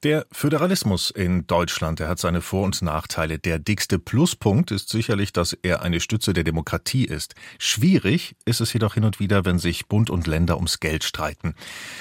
der 0.03 0.27
Föderalismus 0.33 1.11
in 1.11 1.47
Deutschland, 1.47 1.99
der 2.01 2.09
hat 2.09 2.19
seine 2.19 2.41
Vor- 2.41 2.65
und 2.65 2.81
Nachteile. 2.81 3.39
Der 3.39 3.59
dickste 3.59 3.99
Pluspunkt 3.99 4.71
ist 4.71 4.89
sicherlich, 4.89 5.33
dass 5.33 5.53
er 5.53 5.83
eine 5.83 6.01
Stütze 6.01 6.33
der 6.33 6.45
Demokratie 6.45 7.05
ist. 7.05 7.35
Schwierig 7.59 8.35
ist 8.45 8.61
es 8.61 8.73
jedoch 8.73 8.95
hin 8.95 9.05
und 9.05 9.21
wieder, 9.21 9.45
wenn 9.45 9.59
sich 9.59 9.87
Bund 9.89 10.09
und 10.09 10.27
Länder 10.27 10.57
ums 10.57 10.81
Geld 10.81 11.05
streiten. 11.05 11.55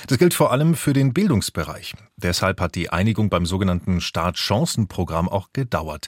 Das 0.08 0.18
gilt 0.18 0.34
vor 0.34 0.52
allem 0.52 0.76
für 0.76 0.94
den 0.94 1.14
Bildungsbereich. 1.14 1.94
Deshalb 2.16 2.62
hat 2.62 2.76
die 2.76 2.90
Einigung 2.90 3.30
beim 3.30 3.46
sogenannten 3.46 4.00
Startchancenprogramm 4.00 5.28
auch 5.28 5.50
gedauert. 5.52 6.08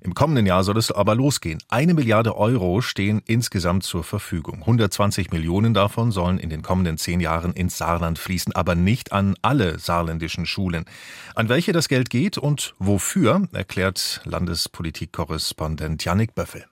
Im 0.00 0.14
kommenden 0.14 0.46
Jahr 0.46 0.62
soll 0.62 0.78
es 0.78 0.92
aber 0.92 1.16
losgehen. 1.16 1.58
Eine 1.68 1.92
Milliarde 1.92 2.36
Euro 2.36 2.80
stehen 2.82 3.20
insgesamt 3.26 3.82
zur 3.82 4.04
Verfügung. 4.04 4.60
120 4.60 5.32
Millionen 5.32 5.74
davon 5.74 6.12
sollen 6.12 6.38
in 6.38 6.50
den 6.50 6.62
kommenden 6.62 6.98
zehn 6.98 7.18
Jahren 7.18 7.52
ins 7.52 7.78
Saarland 7.78 8.16
fließen, 8.16 8.54
aber 8.54 8.76
nicht 8.76 9.10
an 9.10 9.34
alle 9.42 9.80
saarländischen 9.80 10.46
Schulen. 10.46 10.84
An 11.34 11.48
welche 11.48 11.72
das 11.72 11.88
Geld 11.88 12.10
geht 12.10 12.38
und 12.38 12.74
wofür, 12.78 13.48
erklärt 13.52 14.20
Landespolitikkorrespondent 14.24 16.04
Jannik 16.04 16.36
Böffel. 16.36 16.64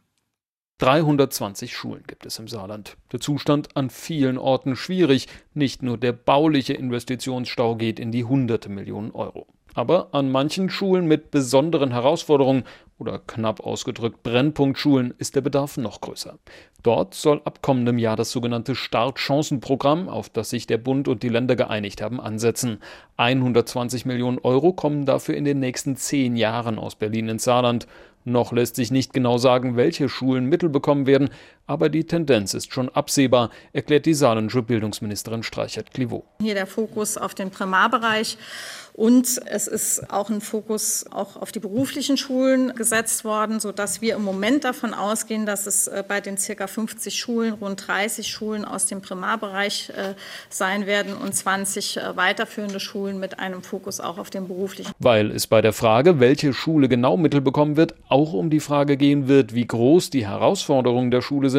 320 0.78 1.74
Schulen 1.74 2.04
gibt 2.06 2.26
es 2.26 2.38
im 2.38 2.46
Saarland. 2.46 2.96
Der 3.10 3.18
Zustand 3.18 3.76
an 3.76 3.90
vielen 3.90 4.38
Orten 4.38 4.76
schwierig. 4.76 5.26
Nicht 5.52 5.82
nur 5.82 5.98
der 5.98 6.12
bauliche 6.12 6.74
Investitionsstau 6.74 7.74
geht 7.74 7.98
in 7.98 8.12
die 8.12 8.24
hunderte 8.24 8.68
Millionen 8.68 9.10
Euro. 9.10 9.48
Aber 9.76 10.08
an 10.12 10.32
manchen 10.32 10.70
Schulen 10.70 11.04
mit 11.04 11.30
besonderen 11.30 11.92
Herausforderungen 11.92 12.64
oder 12.98 13.18
knapp 13.18 13.60
ausgedrückt 13.60 14.22
Brennpunktschulen 14.22 15.12
ist 15.18 15.36
der 15.36 15.42
Bedarf 15.42 15.76
noch 15.76 16.00
größer. 16.00 16.38
Dort 16.82 17.12
soll 17.12 17.42
ab 17.44 17.60
kommendem 17.60 17.98
Jahr 17.98 18.16
das 18.16 18.30
sogenannte 18.30 18.74
Startchancenprogramm, 18.74 20.08
auf 20.08 20.30
das 20.30 20.48
sich 20.48 20.66
der 20.66 20.78
Bund 20.78 21.08
und 21.08 21.22
die 21.22 21.28
Länder 21.28 21.56
geeinigt 21.56 22.00
haben, 22.00 22.22
ansetzen. 22.22 22.78
120 23.18 24.06
Millionen 24.06 24.38
Euro 24.38 24.72
kommen 24.72 25.04
dafür 25.04 25.36
in 25.36 25.44
den 25.44 25.60
nächsten 25.60 25.94
zehn 25.96 26.36
Jahren 26.36 26.78
aus 26.78 26.94
Berlin 26.94 27.28
ins 27.28 27.44
Saarland. 27.44 27.86
Noch 28.24 28.52
lässt 28.52 28.76
sich 28.76 28.90
nicht 28.90 29.12
genau 29.12 29.36
sagen, 29.36 29.76
welche 29.76 30.08
Schulen 30.08 30.46
Mittel 30.46 30.70
bekommen 30.70 31.06
werden, 31.06 31.28
aber 31.66 31.88
die 31.88 32.04
Tendenz 32.04 32.54
ist 32.54 32.72
schon 32.72 32.88
absehbar, 32.88 33.50
erklärt 33.72 34.06
die 34.06 34.14
saarländische 34.14 34.62
Bildungsministerin 34.62 35.42
Streichert-Clivaux. 35.42 36.24
Hier 36.40 36.54
der 36.54 36.66
Fokus 36.66 37.16
auf 37.16 37.34
den 37.34 37.50
Primarbereich 37.50 38.38
und 38.96 39.42
es 39.44 39.66
ist 39.66 40.10
auch 40.10 40.30
ein 40.30 40.40
Fokus 40.40 41.04
auch 41.10 41.36
auf 41.36 41.52
die 41.52 41.58
beruflichen 41.58 42.16
Schulen 42.16 42.74
gesetzt 42.74 43.26
worden, 43.26 43.60
sodass 43.60 44.00
wir 44.00 44.16
im 44.16 44.22
Moment 44.22 44.64
davon 44.64 44.94
ausgehen, 44.94 45.44
dass 45.44 45.66
es 45.66 45.86
äh, 45.86 46.02
bei 46.06 46.22
den 46.22 46.38
circa 46.38 46.66
50 46.66 47.14
Schulen 47.14 47.52
rund 47.52 47.86
30 47.86 48.26
Schulen 48.26 48.64
aus 48.64 48.86
dem 48.86 49.02
Primarbereich 49.02 49.90
äh, 49.90 50.14
sein 50.48 50.86
werden 50.86 51.12
und 51.12 51.34
20 51.34 51.98
äh, 51.98 52.16
weiterführende 52.16 52.80
Schulen 52.80 53.20
mit 53.20 53.38
einem 53.38 53.62
Fokus 53.62 54.00
auch 54.00 54.16
auf 54.16 54.30
den 54.30 54.48
beruflichen. 54.48 54.92
Weil 54.98 55.30
es 55.30 55.46
bei 55.46 55.60
der 55.60 55.74
Frage, 55.74 56.18
welche 56.18 56.54
Schule 56.54 56.88
genau 56.88 57.18
Mittel 57.18 57.42
bekommen 57.42 57.76
wird, 57.76 57.94
auch 58.08 58.32
um 58.32 58.48
die 58.48 58.60
Frage 58.60 58.96
gehen 58.96 59.28
wird, 59.28 59.54
wie 59.54 59.66
groß 59.66 60.08
die 60.08 60.26
Herausforderungen 60.26 61.10
der 61.10 61.20
Schule 61.20 61.50
sind, 61.50 61.55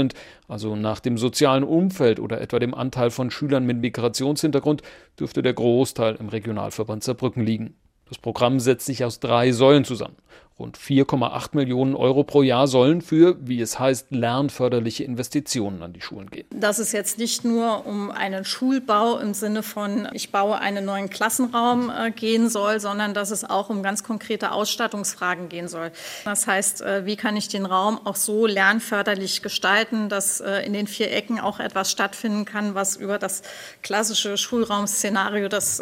also 0.47 0.75
nach 0.75 0.99
dem 0.99 1.17
sozialen 1.17 1.63
Umfeld 1.63 2.19
oder 2.19 2.41
etwa 2.41 2.59
dem 2.59 2.73
Anteil 2.73 3.09
von 3.11 3.31
Schülern 3.31 3.65
mit 3.65 3.77
Migrationshintergrund, 3.77 4.81
dürfte 5.19 5.41
der 5.41 5.53
Großteil 5.53 6.15
im 6.15 6.29
Regionalverband 6.29 7.03
Saarbrücken 7.03 7.43
liegen. 7.43 7.75
Das 8.07 8.17
Programm 8.17 8.59
setzt 8.59 8.85
sich 8.85 9.03
aus 9.03 9.19
drei 9.19 9.51
Säulen 9.51 9.83
zusammen. 9.83 10.15
Rund 10.59 10.75
4,8 10.75 11.49
Millionen 11.51 11.95
Euro 11.95 12.23
pro 12.23 12.41
Jahr 12.41 12.67
sollen 12.67 13.03
für, 13.03 13.37
wie 13.39 13.61
es 13.61 13.77
heißt, 13.77 14.07
lernförderliche 14.09 15.03
Investitionen 15.03 15.83
an 15.83 15.93
die 15.93 16.01
Schulen 16.01 16.31
gehen. 16.31 16.47
Dass 16.49 16.79
es 16.79 16.93
jetzt 16.93 17.19
nicht 17.19 17.45
nur 17.45 17.85
um 17.85 18.09
einen 18.09 18.43
Schulbau 18.43 19.19
im 19.19 19.35
Sinne 19.35 19.61
von, 19.61 20.07
ich 20.13 20.31
baue 20.31 20.57
einen 20.57 20.83
neuen 20.83 21.11
Klassenraum 21.11 21.91
äh, 21.91 22.09
gehen 22.09 22.49
soll, 22.49 22.79
sondern 22.79 23.13
dass 23.13 23.29
es 23.29 23.47
auch 23.47 23.69
um 23.69 23.83
ganz 23.83 24.03
konkrete 24.03 24.51
Ausstattungsfragen 24.51 25.47
gehen 25.47 25.67
soll. 25.67 25.91
Das 26.25 26.47
heißt, 26.47 26.81
äh, 26.81 27.05
wie 27.05 27.17
kann 27.17 27.37
ich 27.37 27.49
den 27.49 27.67
Raum 27.67 27.99
auch 28.03 28.15
so 28.15 28.47
lernförderlich 28.47 29.43
gestalten, 29.43 30.09
dass 30.09 30.39
äh, 30.39 30.65
in 30.65 30.73
den 30.73 30.87
vier 30.87 31.11
Ecken 31.11 31.39
auch 31.39 31.59
etwas 31.59 31.91
stattfinden 31.91 32.45
kann, 32.45 32.73
was 32.73 32.95
über 32.95 33.19
das 33.19 33.43
klassische 33.83 34.37
Schulraumszenario, 34.37 35.49
das 35.49 35.81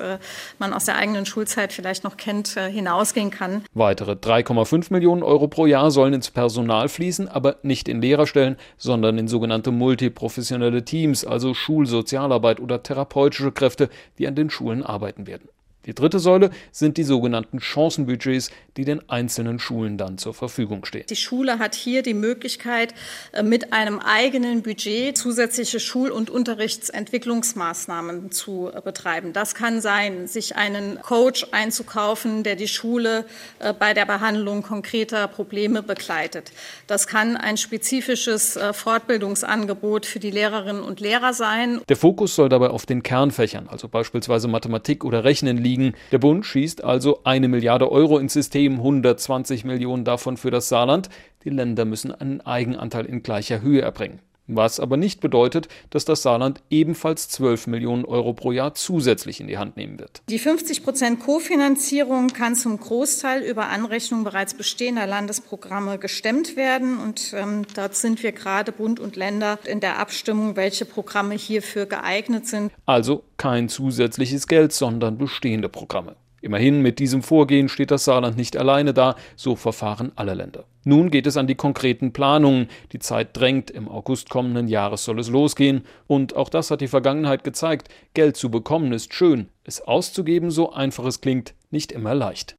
man 0.60 0.74
aus 0.74 0.86
der 0.86 0.98
eigenen 0.98 1.26
Schulzeit 1.26 1.72
vielleicht 1.72 2.04
noch 2.04 2.18
kennt, 2.18 2.50
hinausgehen 2.50 3.32
kann. 3.32 3.64
Weitere 3.74 4.14
3,5 4.14 4.65
1,5 4.66 4.92
Millionen 4.92 5.24
Euro 5.24 5.48
pro 5.48 5.66
Jahr 5.66 5.92
sollen 5.92 6.14
ins 6.14 6.32
Personal 6.32 6.90
fließen, 6.90 7.28
aber 7.28 7.58
nicht 7.62 7.88
in 7.88 8.02
Lehrerstellen, 8.02 8.58
sondern 8.78 9.18
in 9.18 9.28
sogenannte 9.28 9.72
multiprofessionelle 9.72 10.84
Teams, 10.84 11.24
also 11.24 11.54
Schulsozialarbeit 11.54 12.60
oder 12.60 12.82
therapeutische 12.82 13.52
Kräfte, 13.52 13.90
die 14.18 14.28
an 14.28 14.36
den 14.36 14.50
Schulen 14.50 14.84
arbeiten 14.84 15.28
werden. 15.28 15.50
Die 15.86 15.94
dritte 15.94 16.20
Säule 16.20 16.50
sind 16.72 16.98
die 16.98 17.04
sogenannten 17.04 17.60
Chancenbudgets, 17.60 18.50
die 18.76 18.86
den 18.86 19.08
einzelnen 19.10 19.60
Schulen 19.60 19.98
dann 19.98 20.18
zur 20.18 20.34
Verfügung 20.34 20.84
stehen. 20.86 21.06
Die 21.10 21.16
Schule 21.16 21.60
hat 21.60 21.76
hier 21.76 22.02
die 22.02 22.14
Möglichkeit, 22.14 22.94
äh, 23.32 23.44
mit 23.44 23.72
einem 23.72 24.00
eigenen 24.00 24.64
Budget 24.64 25.18
zusätzliche 25.18 25.80
Schul- 25.80 26.10
und 26.10 26.30
Unterrichtsentwicklungsmaßnahmen 26.30 28.32
zu 28.32 28.72
äh, 28.74 28.82
betreiben. 28.82 29.34
Das 29.34 29.54
kann 29.54 29.80
sein, 29.80 30.28
sich 30.28 30.56
einen 30.56 31.00
Coach 31.02 31.48
einzukaufen, 31.52 32.44
der 32.44 32.56
die 32.56 32.68
Schule 32.68 33.26
äh, 33.60 33.74
bei 33.74 33.94
der 33.94 34.06
Behandlung 34.06 34.64
konkreter 34.64 35.28
Probleme 35.28 35.84
begleitet. 35.84 36.52
Das 36.88 37.08
kann 37.08 37.38
ein 37.38 37.58
spezifisches 37.58 38.58
Fortbildungsangebot 38.74 40.06
für 40.06 40.20
die 40.20 40.32
Lehrerinnen 40.32 40.82
und 40.82 41.00
Lehrer 41.00 41.34
sein. 41.34 41.82
Der 41.88 41.96
Fokus 41.96 42.36
soll 42.36 42.50
dabei 42.50 42.70
auf 42.70 42.86
den 42.86 43.04
Kernfächern, 43.04 43.68
also 43.68 43.88
beispielsweise 43.88 44.48
Mathematik 44.48 45.04
oder 45.04 45.24
Rechnen 45.24 45.58
liegen 45.58 45.75
liegen. 45.76 45.94
Der 46.12 46.18
Bund 46.18 46.46
schießt 46.46 46.84
also 46.84 47.22
eine 47.24 47.48
Milliarde 47.48 47.92
Euro 47.92 48.18
ins 48.18 48.34
System, 48.34 48.76
120 48.76 49.66
Millionen 49.66 50.06
davon 50.06 50.38
für 50.38 50.52
das 50.52 50.70
Saarland. 50.70 51.10
Die 51.44 51.50
Länder 51.50 51.86
müssen 51.86 52.12
einen 52.12 52.42
Eigenanteil 52.42 53.06
in 53.06 53.24
gleicher 53.24 53.62
Höhe 53.62 53.82
erbringen. 53.82 54.20
Was 54.48 54.80
aber 54.80 54.98
nicht 54.98 55.22
bedeutet, 55.22 55.68
dass 55.90 56.06
das 56.06 56.22
Saarland 56.22 56.62
ebenfalls 56.70 57.30
12 57.30 57.68
Millionen 57.68 58.06
Euro 58.06 58.34
pro 58.34 58.52
Jahr 58.52 58.76
zusätzlich 58.76 59.40
in 59.40 59.48
die 59.48 59.58
Hand 59.58 59.76
nehmen 59.76 60.00
wird. 60.00 60.22
Die 60.30 60.40
50 60.40 60.84
Prozent 60.84 61.20
Kofinanzierung 61.20 62.28
kann 62.28 62.56
zum 62.56 62.80
Großteil 62.80 63.42
über 63.42 63.70
Anrechnung 63.70 64.24
bereits 64.24 64.54
bestehender 64.54 65.08
Landesprogramme 65.08 65.98
gestemmt 65.98 66.56
werden. 66.56 67.00
Und 67.00 67.34
ähm, 67.36 67.64
dort 67.76 67.96
sind 67.96 68.22
wir 68.22 68.32
gerade 68.32 68.72
Bund 68.72 69.00
und 69.00 69.16
Länder 69.16 69.58
in 69.66 69.80
der 69.80 70.00
Abstimmung, 70.00 70.56
welche 70.56 70.86
Programme 70.86 71.36
hierfür 71.36 71.86
geeignet 71.86 72.48
sind. 72.48 72.72
Also 72.86 73.24
kein 73.38 73.70
zusätzliches 73.70 74.48
Geld, 74.48 74.74
sondern 74.74 75.18
bestehende 75.18 75.70
Programme. 75.70 76.16
Immerhin, 76.46 76.84
mit 76.84 77.00
diesem 77.00 77.24
Vorgehen 77.24 77.70
steht 77.70 77.90
das 77.90 78.06
Saarland 78.06 78.38
nicht 78.38 78.56
alleine 78.56 78.94
da, 78.94 79.16
so 79.36 79.56
verfahren 79.56 80.12
alle 80.16 80.36
Länder. 80.36 80.66
Nun 80.84 81.10
geht 81.10 81.26
es 81.26 81.38
an 81.38 81.48
die 81.48 81.56
konkreten 81.56 82.14
Planungen. 82.14 82.68
Die 82.92 83.00
Zeit 83.00 83.36
drängt, 83.36 83.72
im 83.72 83.90
August 83.90 84.30
kommenden 84.30 84.68
Jahres 84.68 85.06
soll 85.06 85.20
es 85.20 85.28
losgehen. 85.28 85.82
Und 86.06 86.36
auch 86.36 86.50
das 86.50 86.70
hat 86.70 86.82
die 86.82 86.88
Vergangenheit 86.88 87.44
gezeigt. 87.44 87.90
Geld 88.14 88.38
zu 88.38 88.52
bekommen 88.52 88.94
ist 88.94 89.12
schön, 89.16 89.50
es 89.64 89.82
auszugeben, 89.82 90.52
so 90.52 90.72
einfach 90.72 91.06
es 91.06 91.20
klingt, 91.20 91.56
nicht 91.72 91.92
immer 91.92 92.14
leicht. 92.14 92.56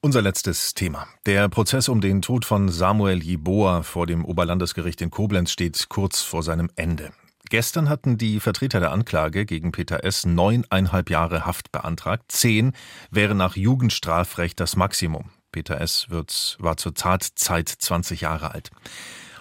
Unser 0.00 0.22
letztes 0.22 0.72
Thema. 0.72 1.08
Der 1.26 1.50
Prozess 1.50 1.90
um 1.90 2.00
den 2.00 2.22
Tod 2.22 2.46
von 2.46 2.70
Samuel 2.70 3.22
Jiboa 3.22 3.82
vor 3.82 4.06
dem 4.06 4.24
Oberlandesgericht 4.24 5.02
in 5.02 5.10
Koblenz 5.10 5.50
steht 5.50 5.90
kurz 5.90 6.22
vor 6.22 6.42
seinem 6.42 6.70
Ende. 6.74 7.10
Gestern 7.50 7.88
hatten 7.88 8.18
die 8.18 8.40
Vertreter 8.40 8.80
der 8.80 8.92
Anklage 8.92 9.46
gegen 9.46 9.72
Peter 9.72 10.04
S. 10.04 10.26
neuneinhalb 10.26 11.08
Jahre 11.08 11.46
Haft 11.46 11.72
beantragt. 11.72 12.24
Zehn 12.28 12.72
wäre 13.10 13.34
nach 13.34 13.56
Jugendstrafrecht 13.56 14.60
das 14.60 14.76
Maximum. 14.76 15.30
Peter 15.50 15.80
S. 15.80 16.10
Wird, 16.10 16.56
war 16.60 16.76
zur 16.76 16.94
Tatzeit 16.94 17.68
20 17.68 18.20
Jahre 18.20 18.52
alt. 18.52 18.70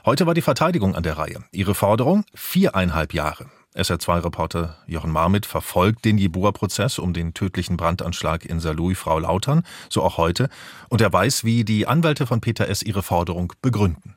Heute 0.05 0.25
war 0.25 0.33
die 0.33 0.41
Verteidigung 0.41 0.95
an 0.95 1.03
der 1.03 1.17
Reihe. 1.17 1.43
Ihre 1.51 1.75
Forderung? 1.75 2.23
Viereinhalb 2.33 3.13
Jahre. 3.13 3.47
SR2-Reporter 3.75 4.77
Jochen 4.87 5.11
Marmit 5.11 5.45
verfolgt 5.45 6.05
den 6.05 6.17
Jeboa-Prozess 6.17 6.97
um 6.97 7.13
den 7.13 7.33
tödlichen 7.33 7.77
Brandanschlag 7.77 8.45
in 8.45 8.59
Saarlouis 8.59 8.97
Frau 8.97 9.19
Lautern, 9.19 9.63
so 9.89 10.01
auch 10.01 10.17
heute, 10.17 10.49
und 10.89 11.01
er 11.01 11.13
weiß, 11.13 11.43
wie 11.43 11.63
die 11.63 11.87
Anwälte 11.87 12.25
von 12.25 12.41
Peter 12.41 12.67
S. 12.67 12.81
ihre 12.81 13.03
Forderung 13.03 13.53
begründen. 13.61 14.15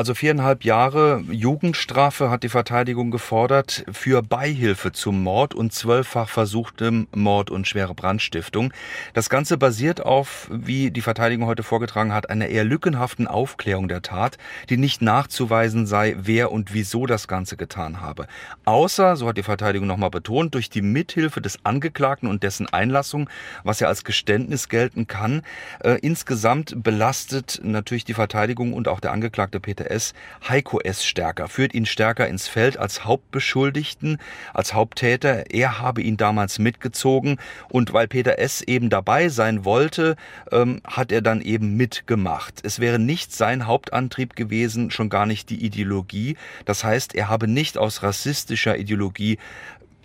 Also 0.00 0.14
viereinhalb 0.14 0.64
Jahre 0.64 1.22
Jugendstrafe 1.30 2.30
hat 2.30 2.42
die 2.42 2.48
Verteidigung 2.48 3.10
gefordert 3.10 3.84
für 3.92 4.22
Beihilfe 4.22 4.92
zum 4.92 5.22
Mord 5.22 5.54
und 5.54 5.74
zwölffach 5.74 6.30
versuchtem 6.30 7.06
Mord 7.14 7.50
und 7.50 7.68
schwere 7.68 7.94
Brandstiftung. 7.94 8.72
Das 9.12 9.28
Ganze 9.28 9.58
basiert 9.58 10.00
auf, 10.00 10.48
wie 10.50 10.90
die 10.90 11.02
Verteidigung 11.02 11.44
heute 11.44 11.62
vorgetragen 11.62 12.14
hat, 12.14 12.30
einer 12.30 12.46
eher 12.46 12.64
lückenhaften 12.64 13.26
Aufklärung 13.26 13.88
der 13.88 14.00
Tat, 14.00 14.38
die 14.70 14.78
nicht 14.78 15.02
nachzuweisen 15.02 15.86
sei, 15.86 16.16
wer 16.18 16.50
und 16.50 16.72
wieso 16.72 17.04
das 17.04 17.28
Ganze 17.28 17.58
getan 17.58 18.00
habe. 18.00 18.26
Außer, 18.64 19.16
so 19.16 19.28
hat 19.28 19.36
die 19.36 19.42
Verteidigung 19.42 19.86
nochmal 19.86 20.08
betont, 20.08 20.54
durch 20.54 20.70
die 20.70 20.80
Mithilfe 20.80 21.42
des 21.42 21.58
Angeklagten 21.66 22.26
und 22.26 22.42
dessen 22.42 22.66
Einlassung, 22.66 23.28
was 23.64 23.80
ja 23.80 23.88
als 23.88 24.04
Geständnis 24.04 24.70
gelten 24.70 25.06
kann. 25.08 25.42
Äh, 25.80 25.98
insgesamt 26.00 26.82
belastet 26.82 27.60
natürlich 27.62 28.06
die 28.06 28.14
Verteidigung 28.14 28.72
und 28.72 28.88
auch 28.88 29.00
der 29.00 29.12
Angeklagte 29.12 29.60
Peter 29.60 29.89
S. 29.90 30.14
Heiko 30.48 30.80
S. 30.80 31.04
stärker, 31.04 31.48
führt 31.48 31.74
ihn 31.74 31.86
stärker 31.86 32.28
ins 32.28 32.48
Feld 32.48 32.78
als 32.78 33.04
Hauptbeschuldigten, 33.04 34.18
als 34.54 34.74
Haupttäter. 34.74 35.50
Er 35.50 35.80
habe 35.80 36.02
ihn 36.02 36.16
damals 36.16 36.58
mitgezogen 36.58 37.38
und 37.68 37.92
weil 37.92 38.08
Peter 38.08 38.38
S. 38.38 38.62
eben 38.62 38.90
dabei 38.90 39.28
sein 39.28 39.64
wollte, 39.64 40.16
ähm, 40.52 40.80
hat 40.84 41.12
er 41.12 41.22
dann 41.22 41.40
eben 41.40 41.76
mitgemacht. 41.76 42.60
Es 42.62 42.78
wäre 42.78 42.98
nicht 42.98 43.32
sein 43.34 43.66
Hauptantrieb 43.66 44.36
gewesen, 44.36 44.90
schon 44.90 45.08
gar 45.10 45.26
nicht 45.26 45.50
die 45.50 45.64
Ideologie. 45.64 46.36
Das 46.64 46.84
heißt, 46.84 47.14
er 47.14 47.28
habe 47.28 47.48
nicht 47.48 47.78
aus 47.78 48.02
rassistischer 48.02 48.78
Ideologie 48.78 49.38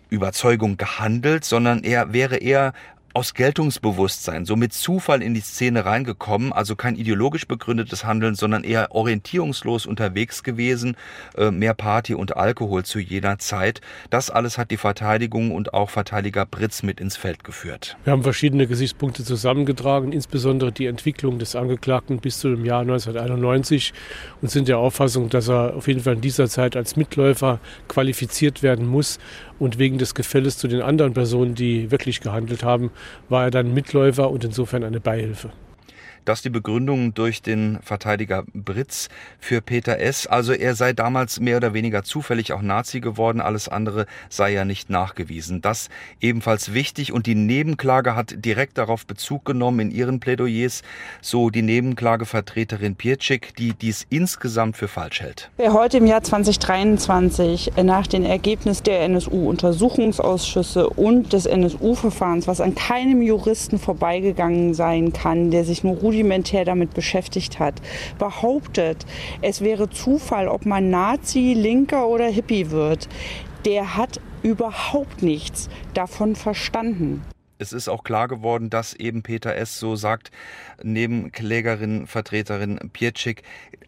Überzeugung 0.09 0.77
gehandelt, 0.77 1.45
sondern 1.45 1.83
er 1.83 2.13
wäre 2.13 2.37
eher 2.37 2.73
aus 3.15 3.33
Geltungsbewusstsein, 3.33 4.45
so 4.45 4.57
mit 4.57 4.73
Zufall 4.73 5.21
in 5.21 5.33
die 5.33 5.39
Szene 5.39 5.85
reingekommen, 5.85 6.51
also 6.51 6.75
kein 6.75 6.97
ideologisch 6.97 7.47
begründetes 7.47 8.03
Handeln, 8.03 8.35
sondern 8.35 8.65
eher 8.65 8.91
orientierungslos 8.91 9.85
unterwegs 9.85 10.43
gewesen, 10.43 10.97
äh, 11.37 11.49
mehr 11.49 11.73
Party 11.73 12.13
und 12.13 12.35
Alkohol 12.35 12.83
zu 12.83 12.99
jeder 12.99 13.39
Zeit. 13.39 13.79
Das 14.09 14.29
alles 14.29 14.57
hat 14.57 14.69
die 14.69 14.75
Verteidigung 14.75 15.51
und 15.51 15.73
auch 15.73 15.89
Verteidiger 15.89 16.45
Britz 16.45 16.83
mit 16.83 16.99
ins 16.99 17.15
Feld 17.15 17.45
geführt. 17.45 17.95
Wir 18.03 18.11
haben 18.11 18.23
verschiedene 18.23 18.67
Gesichtspunkte 18.67 19.23
zusammengetragen, 19.23 20.11
insbesondere 20.11 20.73
die 20.73 20.87
Entwicklung 20.87 21.39
des 21.39 21.55
Angeklagten 21.55 22.19
bis 22.19 22.39
zu 22.39 22.49
dem 22.49 22.65
Jahr 22.65 22.81
1991 22.81 23.93
und 24.41 24.51
sind 24.51 24.67
der 24.67 24.79
Auffassung, 24.79 25.29
dass 25.29 25.47
er 25.47 25.77
auf 25.77 25.87
jeden 25.87 26.01
Fall 26.01 26.15
in 26.15 26.21
dieser 26.21 26.49
Zeit 26.49 26.75
als 26.75 26.97
Mitläufer 26.97 27.59
qualifiziert 27.87 28.61
werden 28.61 28.85
muss 28.85 29.19
und 29.57 29.79
wegen 29.79 29.97
des 29.97 30.15
Gefälles 30.15 30.57
zu 30.57 30.67
den 30.67 30.81
anderen 30.81 31.13
Personen, 31.13 31.55
die 31.55 31.91
wirklich 31.91 32.19
gehandelt 32.19 32.63
haben, 32.63 32.91
war 33.29 33.45
er 33.45 33.51
dann 33.51 33.73
Mitläufer 33.73 34.29
und 34.29 34.43
insofern 34.43 34.83
eine 34.83 34.99
Beihilfe. 34.99 35.51
Das 36.25 36.41
die 36.41 36.49
Begründung 36.49 37.13
durch 37.13 37.43
den 37.43 37.77
Verteidiger 37.83 38.43
Britz 38.51 39.09
für 39.39 39.61
Peter 39.61 39.99
S. 39.99 40.25
Also 40.25 40.53
er 40.53 40.73
sei 40.73 40.91
damals 40.93 41.39
mehr 41.39 41.57
oder 41.57 41.75
weniger 41.75 42.03
zufällig 42.03 42.51
auch 42.51 42.63
Nazi 42.63 42.99
geworden, 42.99 43.41
alles 43.41 43.69
andere 43.69 44.07
sei 44.29 44.51
ja 44.51 44.65
nicht 44.65 44.89
nachgewiesen. 44.89 45.61
Das 45.61 45.89
ebenfalls 46.19 46.73
wichtig 46.73 47.13
und 47.13 47.27
die 47.27 47.35
Nebenklage 47.35 48.15
hat 48.15 48.33
direkt 48.43 48.79
darauf 48.79 49.05
Bezug 49.05 49.45
genommen 49.45 49.79
in 49.79 49.91
ihren 49.91 50.19
Plädoyers, 50.19 50.81
so 51.21 51.51
die 51.51 51.61
Nebenklagevertreterin 51.61 52.95
Pircik, 52.95 53.55
die 53.55 53.73
dies 53.73 54.07
insgesamt 54.09 54.77
für 54.77 54.87
falsch 54.87 55.21
hält. 55.21 55.51
Wer 55.57 55.73
heute 55.73 55.97
im 55.97 56.07
Jahr 56.07 56.23
2023 56.23 57.73
nach 57.83 58.07
den 58.07 58.25
Ergebnissen 58.25 58.83
der 58.85 59.01
NSU-Untersuchungsausschüsse 59.03 60.89
und 60.89 61.33
des 61.33 61.45
NSU-Verfahrens, 61.45 62.47
was 62.47 62.61
an 62.61 62.73
keinem 62.73 63.21
Juristen 63.21 63.77
vorbeigegangen 63.77 64.73
sein 64.73 65.13
kann, 65.13 65.51
der 65.51 65.63
sich 65.63 65.83
nur 65.83 65.97
rudimentär 66.15 66.63
damit 66.63 66.93
beschäftigt 66.93 67.59
hat, 67.59 67.81
behauptet, 68.17 69.05
es 69.41 69.61
wäre 69.61 69.89
Zufall, 69.89 70.47
ob 70.47 70.65
man 70.65 70.89
Nazi, 70.89 71.53
Linker 71.53 72.07
oder 72.07 72.27
Hippie 72.27 72.71
wird, 72.71 73.09
der 73.65 73.97
hat 73.97 74.21
überhaupt 74.43 75.21
nichts 75.21 75.69
davon 75.93 76.35
verstanden. 76.35 77.21
Es 77.57 77.71
ist 77.71 77.87
auch 77.87 78.03
klar 78.03 78.27
geworden, 78.27 78.69
dass 78.69 78.93
eben 78.93 79.23
Peter 79.23 79.55
S. 79.55 79.79
so 79.79 79.95
sagt, 79.95 80.31
Nebenklägerin, 80.83 82.05
Vertreterin 82.05 82.89
Pietschik 82.91 83.43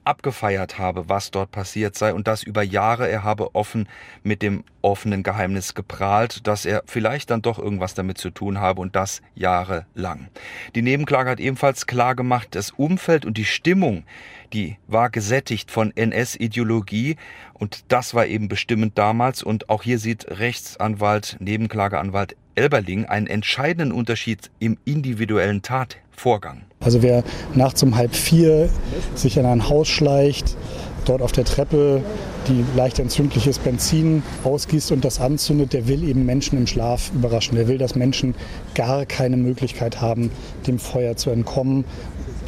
abgefeiert 0.06 0.80
habe, 0.80 1.10
was 1.10 1.32
dort 1.32 1.52
passiert 1.52 1.98
sei 1.98 2.14
und 2.14 2.28
dass 2.28 2.44
über 2.44 2.64
Jahre 2.64 3.10
er 3.10 3.24
habe 3.24 3.56
offen 3.56 3.90
mit 4.24 4.42
dem 4.42 4.64
offenen 4.82 5.22
Geheimnis 5.22 5.76
geprahlt, 5.76 6.48
dass 6.48 6.66
er 6.66 6.84
vielleicht 6.86 7.30
dann 7.30 7.42
doch 7.42 7.60
irgendwas 7.60 7.94
damit 7.94 8.18
zu 8.18 8.30
tun 8.30 8.62
habe 8.62 8.80
und 8.80 8.96
das 8.96 9.22
jahrelang. 9.36 10.30
Die 10.76 10.82
Nebenklage 10.82 11.30
hat 11.30 11.42
ebenfalls 11.42 11.88
klar 11.88 12.16
gemacht, 12.16 12.50
das 12.52 12.72
Umfeld 12.72 13.26
und 13.26 13.38
die 13.38 13.44
Stimmung, 13.44 14.06
die 14.54 14.78
war 14.88 15.10
gesättigt 15.10 15.72
von 15.72 15.92
NS-Ideologie 15.94 17.18
und 17.54 17.84
das 17.90 18.14
war 18.14 18.28
eben 18.28 18.48
bestimmend 18.48 18.98
damals 18.98 19.44
und 19.44 19.70
auch 19.70 19.84
hier 19.84 20.00
sieht 20.00 20.26
Rechtsanwalt, 20.40 21.36
Nebenklageanwalt 21.42 22.38
Elberling 22.58 23.06
einen 23.06 23.28
entscheidenden 23.28 23.92
Unterschied 23.92 24.50
im 24.60 24.78
individuellen 24.84 25.62
Tatvorgang. 25.62 26.64
Also 26.80 27.02
wer 27.02 27.24
nachts 27.54 27.84
um 27.84 27.96
halb 27.96 28.16
vier 28.16 28.70
sich 29.16 29.38
in 29.38 29.46
ein 29.46 29.70
Haus 29.70 29.88
schleicht, 29.88 30.58
dort 31.06 31.22
auf 31.22 31.32
der 31.32 31.46
Treppe 31.46 32.02
die 32.48 32.64
leicht 32.76 33.00
entzündliches 33.00 33.60
Benzin 33.60 34.24
ausgießt 34.44 34.92
und 34.92 35.04
das 35.06 35.20
anzündet, 35.20 35.74
der 35.74 35.88
will 35.88 36.08
eben 36.08 36.26
Menschen 36.26 36.58
im 36.58 36.68
Schlaf 36.68 37.12
überraschen. 37.14 37.56
Der 37.56 37.68
will, 37.68 37.78
dass 37.78 37.96
Menschen 37.96 38.36
gar 38.74 39.06
keine 39.06 39.38
Möglichkeit 39.38 40.02
haben, 40.02 40.32
dem 40.66 40.80
Feuer 40.80 41.16
zu 41.16 41.30
entkommen. 41.30 41.86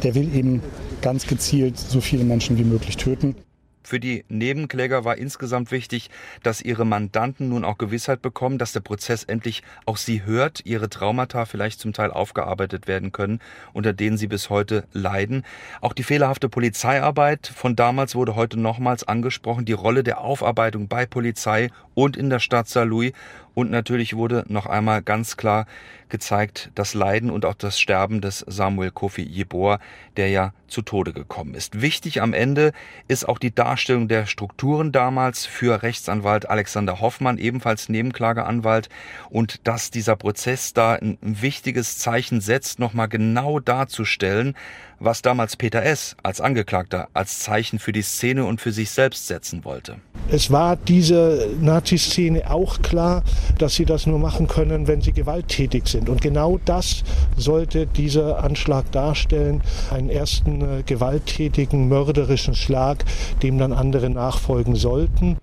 Der 0.02 0.14
will 0.14 0.34
eben 0.34 0.62
ganz 1.02 1.26
gezielt 1.26 1.78
so 1.78 2.00
viele 2.00 2.24
Menschen 2.24 2.58
wie 2.58 2.64
möglich 2.64 2.96
töten. 2.96 3.36
Für 3.82 3.98
die 3.98 4.24
Nebenkläger 4.28 5.04
war 5.04 5.16
insgesamt 5.16 5.70
wichtig, 5.70 6.10
dass 6.42 6.60
ihre 6.60 6.84
Mandanten 6.84 7.48
nun 7.48 7.64
auch 7.64 7.78
Gewissheit 7.78 8.20
bekommen, 8.20 8.58
dass 8.58 8.72
der 8.72 8.80
Prozess 8.80 9.24
endlich 9.24 9.62
auch 9.86 9.96
sie 9.96 10.24
hört, 10.24 10.64
ihre 10.66 10.90
Traumata 10.90 11.46
vielleicht 11.46 11.80
zum 11.80 11.92
Teil 11.92 12.10
aufgearbeitet 12.10 12.86
werden 12.86 13.10
können, 13.10 13.40
unter 13.72 13.92
denen 13.92 14.18
sie 14.18 14.26
bis 14.26 14.50
heute 14.50 14.84
leiden. 14.92 15.44
Auch 15.80 15.94
die 15.94 16.02
fehlerhafte 16.02 16.48
Polizeiarbeit 16.48 17.46
von 17.46 17.74
damals 17.74 18.14
wurde 18.14 18.34
heute 18.34 18.60
nochmals 18.60 19.08
angesprochen, 19.08 19.64
die 19.64 19.72
Rolle 19.72 20.04
der 20.04 20.20
Aufarbeitung 20.20 20.88
bei 20.88 21.06
Polizei 21.06 21.70
und 21.94 22.16
in 22.16 22.30
der 22.30 22.38
Stadt 22.38 22.68
Saarlouis 22.68 23.12
und 23.54 23.70
natürlich 23.70 24.16
wurde 24.16 24.44
noch 24.48 24.66
einmal 24.66 25.02
ganz 25.02 25.36
klar 25.36 25.66
gezeigt, 26.08 26.70
das 26.74 26.94
Leiden 26.94 27.30
und 27.30 27.44
auch 27.44 27.54
das 27.54 27.80
Sterben 27.80 28.20
des 28.20 28.44
Samuel 28.46 28.90
Kofi 28.90 29.22
Jeboa, 29.22 29.78
der 30.16 30.28
ja 30.28 30.52
zu 30.66 30.82
Tode 30.82 31.12
gekommen 31.12 31.54
ist. 31.54 31.80
Wichtig 31.80 32.20
am 32.20 32.32
Ende 32.32 32.72
ist 33.08 33.28
auch 33.28 33.38
die 33.38 33.54
Darstellung 33.54 34.08
der 34.08 34.26
Strukturen 34.26 34.92
damals 34.92 35.46
für 35.46 35.82
Rechtsanwalt 35.82 36.48
Alexander 36.48 37.00
Hoffmann, 37.00 37.38
ebenfalls 37.38 37.88
Nebenklageanwalt, 37.88 38.88
und 39.30 39.66
dass 39.66 39.90
dieser 39.90 40.16
Prozess 40.16 40.72
da 40.72 40.94
ein 40.94 41.18
wichtiges 41.20 41.98
Zeichen 41.98 42.40
setzt, 42.40 42.78
nochmal 42.78 43.08
genau 43.08 43.60
darzustellen, 43.60 44.54
was 45.00 45.22
damals 45.22 45.56
Peter 45.56 45.82
S. 45.82 46.14
als 46.22 46.40
Angeklagter 46.40 47.08
als 47.14 47.40
Zeichen 47.40 47.78
für 47.78 47.92
die 47.92 48.02
Szene 48.02 48.44
und 48.44 48.60
für 48.60 48.70
sich 48.70 48.90
selbst 48.90 49.26
setzen 49.26 49.64
wollte. 49.64 49.96
Es 50.30 50.50
war 50.50 50.76
diese 50.76 51.48
Nazi-Szene 51.60 52.48
auch 52.50 52.82
klar, 52.82 53.24
dass 53.58 53.74
sie 53.74 53.86
das 53.86 54.06
nur 54.06 54.18
machen 54.18 54.46
können, 54.46 54.86
wenn 54.86 55.00
sie 55.00 55.12
gewalttätig 55.12 55.88
sind. 55.88 56.08
Und 56.08 56.20
genau 56.20 56.60
das 56.64 57.02
sollte 57.36 57.86
dieser 57.86 58.44
Anschlag 58.44 58.92
darstellen. 58.92 59.62
Einen 59.90 60.10
ersten 60.10 60.60
äh, 60.60 60.82
gewalttätigen, 60.84 61.88
mörderischen 61.88 62.54
Schlag, 62.54 63.04
dem 63.42 63.58
dann 63.58 63.72
andere 63.72 64.10
nachfolgen 64.10 64.76
sollten. 64.76 65.38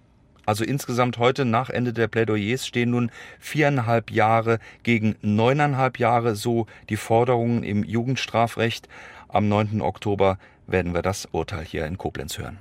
Also 0.47 0.63
insgesamt 0.63 1.17
heute 1.17 1.43
nach 1.43 1.69
Ende 1.69 1.91
der 1.91 2.07
Plädoyers 2.07 2.65
stehen 2.65 2.91
nun 2.91 3.11
viereinhalb 3.37 4.11
Jahre 4.11 4.59
gegen 4.81 5.17
neuneinhalb 5.21 5.99
Jahre, 5.99 6.37
so 6.37 6.67
die 6.87 6.95
Forderungen 6.95 7.63
im 7.63 7.83
Jugendstrafrecht. 7.83 8.87
Am 9.29 9.49
9. 9.49 9.81
Oktober 9.81 10.37
werden 10.67 10.93
wir 10.93 11.01
das 11.01 11.25
Urteil 11.25 11.65
hier 11.65 11.85
in 11.85 11.97
Koblenz 11.97 12.37
hören. 12.37 12.59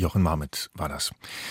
Jochen 0.00 0.22
Marmit 0.22 0.70
war 0.74 0.88
das. 0.88 1.10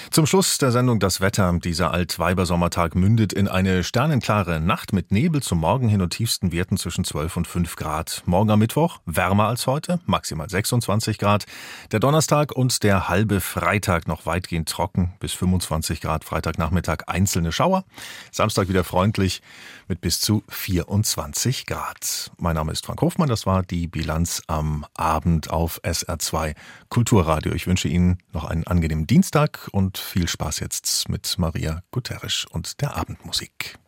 Zum 0.10 0.26
Schluss 0.26 0.58
der 0.58 0.72
Sendung 0.72 1.02
das 1.02 1.20
Wetter. 1.20 1.52
Dieser 1.62 1.92
Altweibersommertag 1.92 2.96
mündet 2.96 3.34
in 3.34 3.50
eine 3.50 3.84
sternenklare 3.84 4.62
Nacht 4.62 4.94
mit 4.94 5.12
Nebel 5.12 5.44
zum 5.44 5.60
Morgen 5.60 5.90
hin 5.90 6.02
und 6.02 6.12
tiefsten 6.12 6.54
Werten 6.54 6.78
zwischen 6.78 7.04
12 7.04 7.36
und 7.36 7.46
5 7.46 7.76
Grad. 7.76 8.24
Morgen 8.26 8.50
am 8.50 8.60
Mittwoch 8.60 9.00
wärmer 9.06 9.50
als 9.50 9.68
heute, 9.68 10.00
maximal 10.06 10.50
26 10.50 11.18
Grad. 11.18 11.46
Der 11.92 12.00
Donnerstag 12.00 12.54
und 12.54 12.84
der 12.84 13.10
halbe 13.10 13.42
Freitag 13.42 14.08
noch 14.08 14.26
weitgehend 14.26 14.70
trocken 14.70 15.14
bis 15.20 15.34
25 15.34 16.00
Grad. 16.00 16.24
Freitagnachmittag 16.24 17.00
einzelne 17.08 17.52
Schauer. 17.52 17.84
Samstag 18.32 18.70
wieder 18.70 18.86
freundlich 18.86 19.42
mit 19.90 20.00
bis 20.00 20.22
zu 20.22 20.44
24 20.48 21.66
Grad. 21.66 22.32
Mein 22.38 22.56
Name 22.56 22.72
ist 22.72 22.86
Frank 22.86 23.02
Hofmann. 23.02 23.28
Das 23.28 23.46
war 23.46 23.64
die 23.64 23.88
Bilanz 23.88 24.42
am 24.48 24.86
Abend 24.94 25.50
auf 25.50 25.82
SR2 25.84 26.56
Kulturradio. 26.88 27.52
Ich 27.52 27.68
wünsche 27.68 27.90
Ihnen 27.90 28.20
noch 28.38 28.46
einen 28.46 28.68
angenehmen 28.68 29.08
Dienstag 29.08 29.68
und 29.72 29.98
viel 29.98 30.28
Spaß 30.28 30.60
jetzt 30.60 31.10
mit 31.10 31.40
Maria 31.40 31.82
Guterres 31.90 32.46
und 32.48 32.82
der 32.82 32.96
Abendmusik. 32.96 33.80